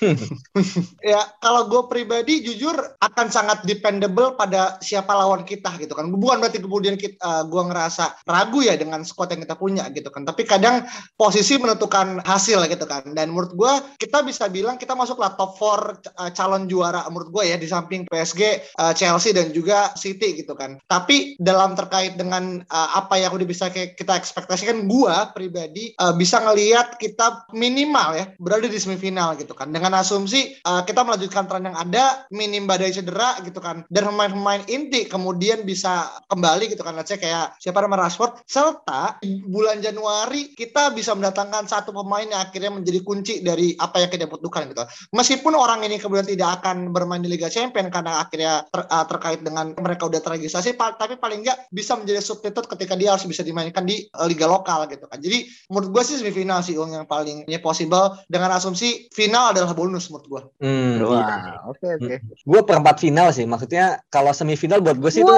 ya, 1.11 1.19
kalau 1.43 1.67
gue 1.67 1.83
pribadi 1.91 2.47
jujur 2.47 2.73
akan 3.03 3.27
sangat 3.27 3.67
dependable 3.67 4.39
pada 4.39 4.79
siapa 4.79 5.11
lawan 5.11 5.43
kita 5.43 5.75
gitu 5.83 5.91
kan. 5.91 6.07
Bukan 6.07 6.39
berarti 6.39 6.63
kemudian 6.63 6.95
kita, 6.95 7.19
uh, 7.19 7.43
gue 7.43 7.63
ngerasa 7.67 8.23
ragu 8.23 8.63
ya 8.63 8.79
dengan 8.79 9.03
squad 9.03 9.35
yang 9.35 9.43
kita 9.43 9.59
punya 9.59 9.83
gitu 9.91 10.07
kan. 10.07 10.23
Tapi 10.23 10.47
kadang 10.47 10.87
posisi 11.19 11.59
menentukan 11.59 12.23
hasil 12.23 12.63
gitu 12.71 12.85
kan. 12.87 13.03
Dan 13.11 13.35
menurut 13.35 13.51
gue 13.51 13.73
kita 13.99 14.23
bisa 14.23 14.47
bilang 14.47 14.79
kita 14.79 14.95
masuklah 14.95 15.35
top 15.35 15.59
4 15.59 16.15
uh, 16.15 16.31
calon 16.31 16.69
juara 16.69 17.03
menurut 17.11 17.33
gue 17.33 17.43
ya 17.51 17.57
di 17.57 17.67
samping 17.67 18.05
PSG, 18.07 18.41
uh, 18.77 18.93
Chelsea 18.93 19.33
dan 19.33 19.49
juga 19.49 19.80
City 19.97 20.37
gitu 20.37 20.53
kan. 20.53 20.77
Tapi 20.85 21.39
dalam 21.41 21.73
terkait 21.73 22.19
dengan 22.19 22.61
uh, 22.69 22.89
apa 22.97 23.17
yang 23.17 23.33
udah 23.33 23.47
bisa 23.47 23.71
kita 23.71 24.13
ekspektasikan, 24.17 24.85
gua 24.85 25.31
pribadi 25.33 25.95
uh, 25.97 26.13
bisa 26.13 26.41
ngelihat 26.43 26.99
kita 27.01 27.49
minimal 27.55 28.13
ya 28.17 28.25
berada 28.37 28.67
di 28.67 28.77
semifinal 28.77 29.33
gitu 29.39 29.55
kan. 29.57 29.71
Dengan 29.73 29.97
asumsi 29.97 30.59
uh, 30.67 30.83
kita 30.85 31.01
melanjutkan 31.01 31.47
tren 31.47 31.65
yang 31.65 31.77
ada, 31.77 32.25
minim 32.29 32.69
badai 32.69 32.93
cedera 32.93 33.39
gitu 33.45 33.57
kan. 33.63 33.87
Dan 33.87 34.11
pemain-pemain 34.11 34.65
inti 34.69 35.07
kemudian 35.07 35.63
bisa 35.63 36.09
kembali 36.29 36.69
gitu 36.71 36.83
kan. 36.83 36.93
Let's 36.97 37.13
kayak 37.13 37.57
siapa 37.61 37.81
nama 37.81 38.07
Rashford. 38.07 38.43
Serta 38.49 39.21
bulan 39.47 39.79
Januari 39.79 40.53
kita 40.57 40.91
bisa 40.95 41.13
mendatangkan 41.13 41.69
satu 41.69 41.93
pemain 41.93 42.25
yang 42.25 42.41
akhirnya 42.41 42.73
menjadi 42.73 42.99
kunci 43.05 43.33
dari 43.45 43.77
apa 43.77 44.01
yang 44.01 44.09
kita 44.09 44.25
butuhkan 44.25 44.71
gitu. 44.73 44.81
Meskipun 45.13 45.53
orang 45.53 45.85
ini 45.85 46.01
kemudian 46.01 46.25
tidak 46.25 46.61
akan 46.61 46.89
bermain 46.89 47.21
di 47.21 47.29
Liga 47.29 47.47
Champions 47.51 47.93
karena 47.93 48.23
akhirnya 48.25 48.65
ter, 48.73 48.81
terkait 48.87 49.41
dengan 49.45 49.60
mereka 49.77 50.09
udah 50.09 50.21
terregistrasi 50.21 50.75
tapi 50.77 51.17
paling 51.17 51.45
nggak 51.45 51.71
bisa 51.71 51.95
menjadi 51.95 52.19
substitute 52.19 52.67
ketika 52.67 52.93
dia 52.97 53.13
harus 53.13 53.25
bisa 53.25 53.45
dimainkan 53.45 53.85
di 53.85 54.05
uh, 54.17 54.27
liga 54.27 54.49
lokal 54.49 54.89
gitu 54.89 55.05
kan. 55.07 55.21
Jadi 55.21 55.47
menurut 55.69 55.89
gue 55.93 56.03
sih 56.03 56.17
semifinal 56.19 56.65
sih 56.65 56.75
yang 56.75 57.05
paling 57.05 57.45
possible 57.61 58.17
dengan 58.27 58.51
asumsi 58.57 59.07
final 59.13 59.53
adalah 59.53 59.71
bonus 59.77 60.09
menurut 60.09 60.27
gue 60.27 60.41
hmm, 60.65 60.93
iya. 60.99 61.35
oke 61.67 61.77
oke. 61.77 61.79
Okay, 61.79 61.91
okay. 61.95 62.17
gue 62.23 62.61
perempat 62.65 62.97
final 62.99 63.29
sih 63.31 63.45
maksudnya 63.45 64.01
kalau 64.09 64.33
semifinal 64.33 64.81
buat 64.81 64.97
gue 64.97 65.11
sih 65.13 65.21
itu 65.23 65.35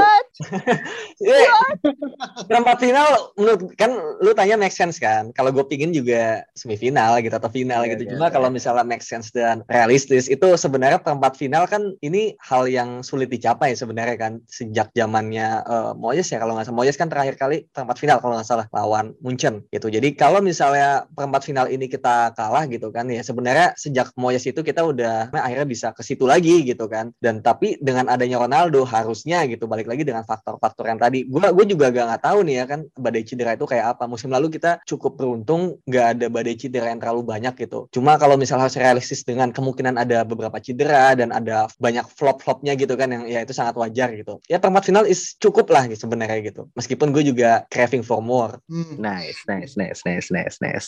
yeah, 1.24 1.62
perempat 2.48 2.82
final 2.82 3.34
menurut 3.38 3.76
kan 3.78 3.94
lu 4.24 4.32
tanya 4.34 4.58
make 4.58 4.74
sense 4.74 4.98
kan? 4.98 5.30
Kalau 5.36 5.54
gue 5.54 5.62
pingin 5.68 5.94
juga 5.94 6.42
semifinal 6.58 7.20
gitu 7.22 7.36
atau 7.36 7.52
final 7.52 7.86
yeah, 7.86 7.92
gitu. 7.94 8.04
yeah, 8.08 8.12
cuma 8.18 8.28
yeah. 8.28 8.34
kalau 8.34 8.50
misalnya 8.50 8.86
make 8.88 9.06
sense 9.06 9.30
dan 9.30 9.62
realistis 9.70 10.32
itu 10.32 10.48
sebenarnya 10.58 11.04
perempat 11.04 11.38
final 11.38 11.70
kan 11.70 11.94
ini 12.02 12.34
hal 12.42 12.66
yang 12.66 13.06
sulit 13.06 13.30
dicapai 13.30 13.76
sebenarnya 13.78 14.13
kan 14.20 14.42
sejak 14.48 14.90
zamannya 14.94 15.64
uh, 15.66 15.92
Moyes 15.98 16.30
ya 16.32 16.42
kalau 16.42 16.58
nggak 16.58 16.70
salah 16.70 16.78
Moyes 16.78 16.98
kan 16.98 17.08
terakhir 17.12 17.36
kali 17.38 17.68
perempat 17.70 17.98
final 18.00 18.18
kalau 18.20 18.40
nggak 18.40 18.50
salah 18.50 18.66
lawan 18.72 19.14
Munchen 19.22 19.66
gitu. 19.70 19.88
Jadi 19.92 20.16
kalau 20.18 20.40
misalnya 20.40 21.06
perempat 21.14 21.46
final 21.48 21.68
ini 21.70 21.86
kita 21.88 22.34
kalah 22.34 22.66
gitu 22.68 22.90
kan 22.90 23.08
ya 23.10 23.22
sebenarnya 23.22 23.78
sejak 23.78 24.12
Moyes 24.18 24.44
itu 24.50 24.60
kita 24.62 24.84
udah 24.84 25.32
akhirnya 25.34 25.68
bisa 25.68 25.88
ke 25.94 26.02
situ 26.02 26.26
lagi 26.26 26.66
gitu 26.66 26.90
kan. 26.90 27.14
Dan 27.22 27.46
tapi 27.46 27.78
dengan 27.80 28.10
adanya 28.10 28.42
Ronaldo 28.42 28.84
harusnya 28.84 29.46
gitu 29.48 29.70
balik 29.70 29.88
lagi 29.88 30.04
dengan 30.04 30.26
faktor-faktor 30.28 30.90
yang 30.90 31.00
tadi. 31.00 31.24
Gue 31.30 31.44
gue 31.54 31.66
juga 31.70 31.94
gak 31.94 32.06
nggak 32.10 32.24
tahu 32.24 32.40
nih 32.48 32.56
ya 32.60 32.66
kan 32.68 32.80
badai 32.98 33.24
cedera 33.24 33.56
itu 33.56 33.66
kayak 33.70 33.98
apa. 33.98 34.04
Musim 34.10 34.34
lalu 34.34 34.52
kita 34.52 34.84
cukup 34.84 35.16
beruntung 35.16 35.80
nggak 35.88 36.06
ada 36.18 36.26
badai 36.28 36.56
cedera 36.60 36.92
yang 36.92 37.00
terlalu 37.00 37.22
banyak 37.24 37.54
gitu. 37.56 37.88
Cuma 37.94 38.20
kalau 38.20 38.36
misalnya 38.36 38.68
harus 38.68 38.80
realistis 38.80 39.22
dengan 39.24 39.54
kemungkinan 39.56 39.96
ada 39.96 40.28
beberapa 40.28 40.60
cedera 40.60 41.16
dan 41.16 41.32
ada 41.32 41.70
banyak 41.80 42.06
flop-flopnya 42.12 42.76
gitu 42.76 42.98
kan 43.00 43.10
yang 43.14 43.24
ya 43.30 43.40
itu 43.46 43.54
sangat 43.56 43.76
wajar 43.80 44.03
ngejar 44.04 44.20
gitu. 44.20 44.34
Ya 44.52 44.58
perempat 44.60 44.84
final 44.88 45.06
is 45.08 45.36
cukup 45.40 45.72
lah 45.72 45.88
gitu 45.88 46.08
sebenarnya 46.08 46.44
gitu. 46.44 46.68
Meskipun 46.76 47.16
gue 47.16 47.24
juga 47.24 47.64
craving 47.72 48.04
for 48.04 48.20
more. 48.20 48.60
Hmm. 48.68 49.00
Nice, 49.00 49.40
nice, 49.48 49.80
nice, 49.80 50.04
nice, 50.04 50.28
nice, 50.32 50.58
nice. 50.60 50.88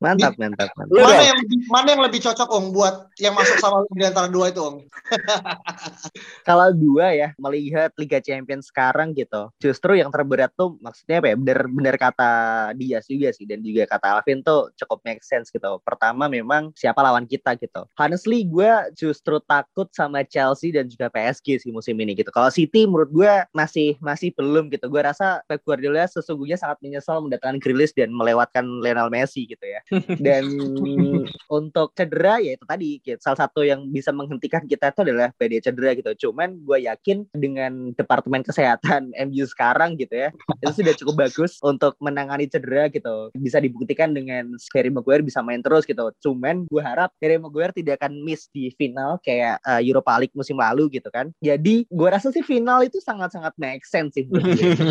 Mantap, 0.00 0.36
mantap, 0.36 0.68
mantap. 0.76 0.92
Mana 0.92 1.24
yang 1.24 1.38
lebih, 1.40 1.58
mana 1.68 1.88
yang 1.96 2.02
lebih 2.04 2.20
cocok 2.24 2.48
Om 2.48 2.64
buat 2.72 2.94
yang 3.20 3.34
masuk 3.36 3.56
sama 3.60 3.84
di 3.92 4.04
antara 4.04 4.28
dua 4.28 4.52
itu 4.52 4.60
Om? 4.60 4.76
Kalau 6.48 6.68
dua 6.76 7.06
ya 7.12 7.28
melihat 7.40 7.90
Liga 7.96 8.20
Champions 8.20 8.68
sekarang 8.68 9.16
gitu, 9.16 9.48
justru 9.60 9.96
yang 10.00 10.12
terberat 10.12 10.52
tuh 10.56 10.76
maksudnya 10.80 11.20
apa 11.20 11.32
ya? 11.32 11.36
Bener-bener 11.36 11.96
kata 11.96 12.32
Dias 12.76 13.08
juga 13.08 13.32
sih 13.32 13.48
dan 13.48 13.64
juga 13.64 13.88
kata 13.88 14.20
Alvin 14.20 14.44
tuh 14.44 14.72
cukup 14.76 15.00
make 15.04 15.24
sense 15.24 15.48
gitu. 15.48 15.80
Pertama 15.84 16.28
memang 16.28 16.72
siapa 16.76 17.00
lawan 17.00 17.24
kita 17.24 17.56
gitu. 17.56 17.88
Honestly 17.96 18.44
gue 18.44 18.72
justru 18.96 19.40
takut 19.44 19.88
sama 19.92 20.20
Chelsea 20.26 20.68
dan 20.68 20.84
juga 20.88 21.08
PSG 21.08 21.64
sih 21.64 21.70
musim 21.72 21.96
ini 21.96 22.12
gitu. 22.12 22.28
Kalau 22.28 22.52
City 22.54 22.86
menurut 22.86 23.10
gue 23.10 23.32
masih 23.50 23.98
masih 23.98 24.30
belum 24.38 24.70
gitu. 24.70 24.86
Gue 24.86 25.02
rasa 25.02 25.42
Pep 25.50 25.60
Guardiola 25.66 26.06
sesungguhnya 26.06 26.54
sangat 26.54 26.78
menyesal 26.86 27.18
mendatangkan 27.26 27.58
Grealish 27.58 27.90
dan 27.98 28.14
melewatkan 28.14 28.62
Lionel 28.78 29.10
Messi 29.10 29.50
gitu 29.50 29.66
ya. 29.66 29.82
Dan 30.22 30.46
untuk 31.58 31.90
cedera 31.98 32.38
ya 32.38 32.54
itu 32.54 32.64
tadi 32.64 33.02
gitu. 33.02 33.18
salah 33.18 33.48
satu 33.48 33.66
yang 33.66 33.90
bisa 33.90 34.14
menghentikan 34.14 34.62
kita 34.70 34.94
itu 34.94 35.00
adalah 35.02 35.34
badai 35.34 35.58
cedera 35.58 35.90
gitu. 35.98 36.30
Cuman 36.30 36.62
gue 36.62 36.86
yakin 36.86 37.26
dengan 37.34 37.90
departemen 37.98 38.46
kesehatan 38.46 39.10
MU 39.28 39.44
sekarang 39.50 39.98
gitu 39.98 40.14
ya 40.14 40.30
itu 40.62 40.80
sudah 40.80 40.94
cukup 40.96 41.14
bagus 41.26 41.58
untuk 41.64 41.98
menangani 41.98 42.46
cedera 42.46 42.86
gitu. 42.92 43.34
Bisa 43.34 43.58
dibuktikan 43.58 44.14
dengan 44.14 44.54
Harry 44.76 44.92
Maguire 44.92 45.24
bisa 45.24 45.40
main 45.40 45.64
terus 45.64 45.88
gitu. 45.88 46.12
Cuman 46.22 46.68
gue 46.68 46.82
harap 46.82 47.10
Harry 47.18 47.40
Maguire 47.40 47.74
tidak 47.74 48.04
akan 48.04 48.22
miss 48.22 48.46
di 48.52 48.70
final 48.76 49.18
kayak 49.24 49.58
uh, 49.64 49.80
Europa 49.80 50.20
League 50.20 50.36
musim 50.36 50.60
lalu 50.60 51.00
gitu 51.00 51.08
kan. 51.10 51.32
Jadi 51.40 51.88
gue 51.88 52.08
rasa 52.08 52.30
sih 52.30 52.43
final 52.44 52.84
itu 52.84 53.00
sangat-sangat 53.00 53.56
make 53.56 53.82
sense 53.88 54.14
sih. 54.14 54.28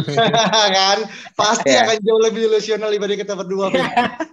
kan 0.76 0.98
pasti 1.38 1.72
yeah. 1.72 1.86
akan 1.86 1.98
jauh 2.02 2.22
lebih 2.22 2.50
ilusional 2.50 2.90
dibanding 2.90 3.22
kita 3.22 3.38
berdua. 3.38 3.70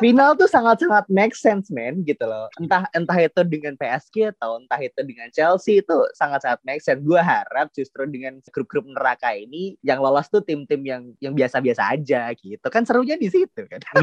final 0.00 0.32
tuh 0.34 0.48
sangat-sangat 0.48 1.04
make 1.12 1.36
sense 1.36 1.68
man 1.68 2.00
gitu 2.08 2.24
loh. 2.24 2.48
Entah 2.56 2.88
entah 2.96 3.18
itu 3.20 3.44
dengan 3.44 3.76
PSG 3.76 4.32
atau 4.34 4.58
entah 4.58 4.80
itu 4.80 4.96
dengan 5.04 5.28
Chelsea 5.30 5.84
itu 5.84 5.96
sangat-sangat 6.16 6.64
make 6.64 6.80
sense. 6.80 7.04
Gue 7.04 7.20
harap 7.20 7.68
justru 7.76 8.08
dengan 8.08 8.40
grup-grup 8.50 8.88
neraka 8.88 9.36
ini 9.36 9.76
yang 9.84 10.00
lolos 10.00 10.32
tuh 10.32 10.40
tim-tim 10.40 10.80
yang 10.82 11.02
yang 11.20 11.36
biasa-biasa 11.36 11.92
aja 11.92 12.32
gitu. 12.34 12.66
Kan 12.72 12.88
serunya 12.88 13.20
di 13.20 13.28
situ 13.28 13.68
kan? 13.68 13.80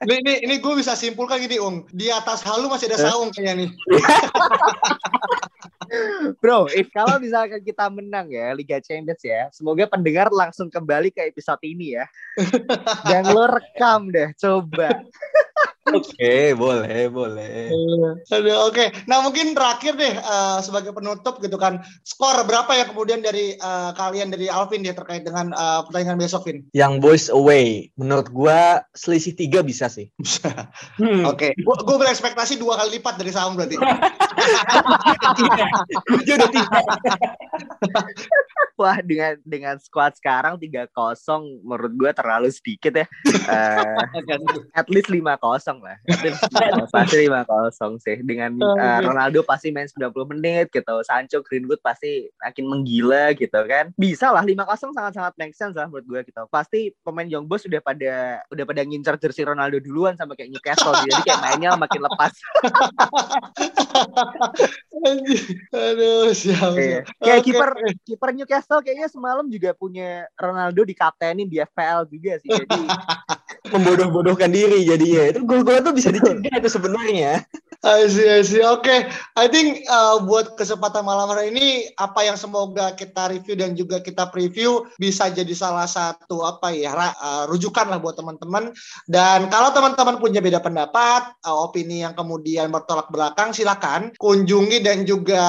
Ini 0.00 0.14
ini, 0.22 0.34
ini 0.46 0.54
gue 0.62 0.74
bisa 0.76 0.94
simpulkan 0.94 1.42
gini 1.42 1.58
Ung. 1.58 1.82
Di 1.90 2.12
atas 2.12 2.46
halu 2.46 2.70
masih 2.70 2.86
ada 2.92 3.10
saung 3.10 3.34
kayaknya 3.34 3.66
nih. 3.66 3.70
Bro, 6.38 6.70
if 6.70 6.86
kalau 6.94 7.18
misalkan 7.18 7.58
kita 7.66 7.90
menang 7.90 8.30
ya 8.30 8.54
Liga 8.54 8.78
Champions 8.78 9.26
ya, 9.26 9.50
semoga 9.50 9.90
pendengar 9.90 10.30
langsung 10.30 10.70
kembali 10.70 11.10
ke 11.10 11.26
episode 11.26 11.58
ini 11.66 11.98
ya. 11.98 12.06
Dan 13.10 13.34
lo 13.34 13.50
rekam 13.50 14.14
deh, 14.14 14.30
coba. 14.38 14.59
throwback. 14.60 15.04
Oke, 15.88 16.12
okay, 16.12 16.52
boleh, 16.52 17.08
boleh. 17.08 17.72
Aduh, 18.28 18.68
oke. 18.68 18.76
Okay. 18.76 18.92
Nah, 19.08 19.24
mungkin 19.24 19.56
terakhir 19.56 19.96
deh 19.96 20.12
uh, 20.12 20.60
sebagai 20.60 20.92
penutup 20.92 21.40
gitu 21.40 21.56
kan. 21.56 21.80
Skor 22.04 22.44
berapa 22.44 22.68
ya 22.76 22.84
kemudian 22.84 23.24
dari 23.24 23.56
uh, 23.56 23.96
kalian 23.96 24.28
dari 24.28 24.52
Alvin 24.52 24.84
ya 24.84 24.92
terkait 24.92 25.24
dengan 25.24 25.56
uh, 25.56 25.80
pertandingan 25.88 26.20
besok, 26.20 26.44
Vin? 26.44 26.68
Yang 26.76 26.92
boys 27.00 27.26
away. 27.32 27.88
Menurut 27.96 28.28
gua 28.28 28.84
selisih 28.92 29.32
tiga 29.32 29.64
bisa 29.64 29.88
sih. 29.88 30.12
hmm. 31.00 31.24
Oke. 31.24 31.56
Okay. 31.56 31.56
Gua, 31.64 31.80
gua 31.80 31.96
berekspektasi 32.04 32.60
dua 32.60 32.76
kali 32.76 33.00
lipat 33.00 33.16
dari 33.16 33.32
saham 33.32 33.56
berarti. 33.56 33.80
Wah, 38.80 39.00
dengan 39.00 39.36
dengan 39.44 39.76
squad 39.80 40.16
sekarang 40.16 40.60
tiga 40.60 40.84
kosong 40.92 41.60
menurut 41.64 41.92
gua 41.96 42.12
terlalu 42.12 42.52
sedikit 42.52 43.00
ya. 43.00 43.08
Uh, 43.48 44.04
at 44.80 44.88
least 44.92 45.08
lima 45.08 45.40
kosong 45.70 45.86
lah. 45.86 45.96
pasti 46.94 47.16
lima 47.22 47.46
kosong 47.46 48.02
sih. 48.02 48.18
Dengan 48.26 48.58
uh, 48.58 48.98
Ronaldo 49.06 49.46
pasti 49.46 49.70
main 49.70 49.86
90 49.86 50.10
menit 50.34 50.66
gitu. 50.74 50.94
Sancho, 51.06 51.46
Greenwood 51.46 51.78
pasti 51.78 52.26
makin 52.42 52.66
menggila 52.66 53.30
gitu 53.38 53.60
kan. 53.70 53.94
Bisa 53.94 54.34
lah 54.34 54.42
lima 54.42 54.66
kosong 54.66 54.90
sangat-sangat 54.90 55.38
make 55.38 55.54
sense 55.54 55.78
lah 55.78 55.86
menurut 55.86 56.06
gue 56.10 56.34
gitu. 56.34 56.42
Pasti 56.50 56.90
pemain 57.06 57.30
Young 57.30 57.46
Boys 57.46 57.62
sudah 57.62 57.78
pada 57.78 58.42
udah 58.50 58.64
pada 58.66 58.82
ngincar 58.82 59.14
jersey 59.22 59.46
Ronaldo 59.46 59.78
duluan 59.78 60.18
sama 60.18 60.34
kayak 60.34 60.50
Newcastle. 60.50 60.92
jadi 61.06 61.22
kayak 61.22 61.40
mainnya 61.40 61.78
makin 61.78 62.02
lepas. 62.02 62.30
Aduh, 65.70 66.34
siap. 66.34 66.74
siap. 66.74 67.04
Kayak 67.22 67.40
kiper 67.46 67.70
okay. 67.78 67.94
kiper 68.04 68.30
Newcastle 68.34 68.82
kayaknya 68.82 69.08
semalam 69.08 69.46
juga 69.46 69.70
punya 69.76 70.26
Ronaldo 70.34 70.82
di 70.82 70.94
kaptenin 70.96 71.46
di 71.46 71.62
FPL 71.62 72.10
juga 72.10 72.42
sih. 72.42 72.50
Jadi 72.50 72.80
membodoh-bodohkan 73.72 74.50
diri 74.50 74.88
jadinya. 74.88 75.30
Itu 75.30 75.46
gol-gol 75.60 75.84
tuh 75.84 75.94
bisa 75.94 76.08
dicegah 76.14 76.56
itu 76.56 76.68
sebenarnya. 76.72 77.44
I 77.80 78.12
see, 78.12 78.28
I 78.28 78.44
see. 78.44 78.60
Oke, 78.60 78.84
okay. 78.84 78.98
I 79.40 79.48
think 79.48 79.88
uh, 79.88 80.20
buat 80.20 80.52
kesempatan 80.60 81.00
malam 81.00 81.32
hari 81.32 81.48
ini 81.48 81.88
apa 81.96 82.28
yang 82.28 82.36
semoga 82.36 82.92
kita 82.92 83.32
review 83.32 83.56
dan 83.56 83.72
juga 83.72 84.04
kita 84.04 84.28
preview 84.28 84.84
bisa 85.00 85.32
jadi 85.32 85.48
salah 85.56 85.88
satu 85.88 86.44
apa 86.44 86.76
ya 86.76 86.92
uh, 86.92 87.48
rujukan 87.48 87.88
lah 87.88 87.96
buat 87.96 88.20
teman-teman. 88.20 88.76
Dan 89.08 89.48
kalau 89.48 89.72
teman-teman 89.72 90.20
punya 90.20 90.44
beda 90.44 90.60
pendapat, 90.60 91.32
uh, 91.40 91.56
opini 91.64 92.04
yang 92.04 92.12
kemudian 92.12 92.68
bertolak 92.68 93.08
belakang, 93.08 93.56
silakan 93.56 94.12
kunjungi 94.20 94.84
dan 94.84 95.08
juga 95.08 95.40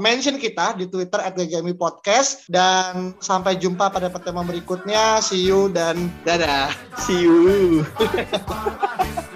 mention 0.00 0.40
kita 0.40 0.80
di 0.80 0.88
Twitter 0.88 1.20
@ggmi 1.28 1.76
podcast. 1.76 2.48
Dan 2.48 3.12
sampai 3.20 3.60
jumpa 3.60 3.92
pada 3.92 4.08
pertemuan 4.08 4.48
berikutnya. 4.48 5.20
See 5.20 5.44
you 5.44 5.68
dan 5.68 6.08
dadah. 6.24 6.72
See 7.04 7.20
you. 7.20 7.84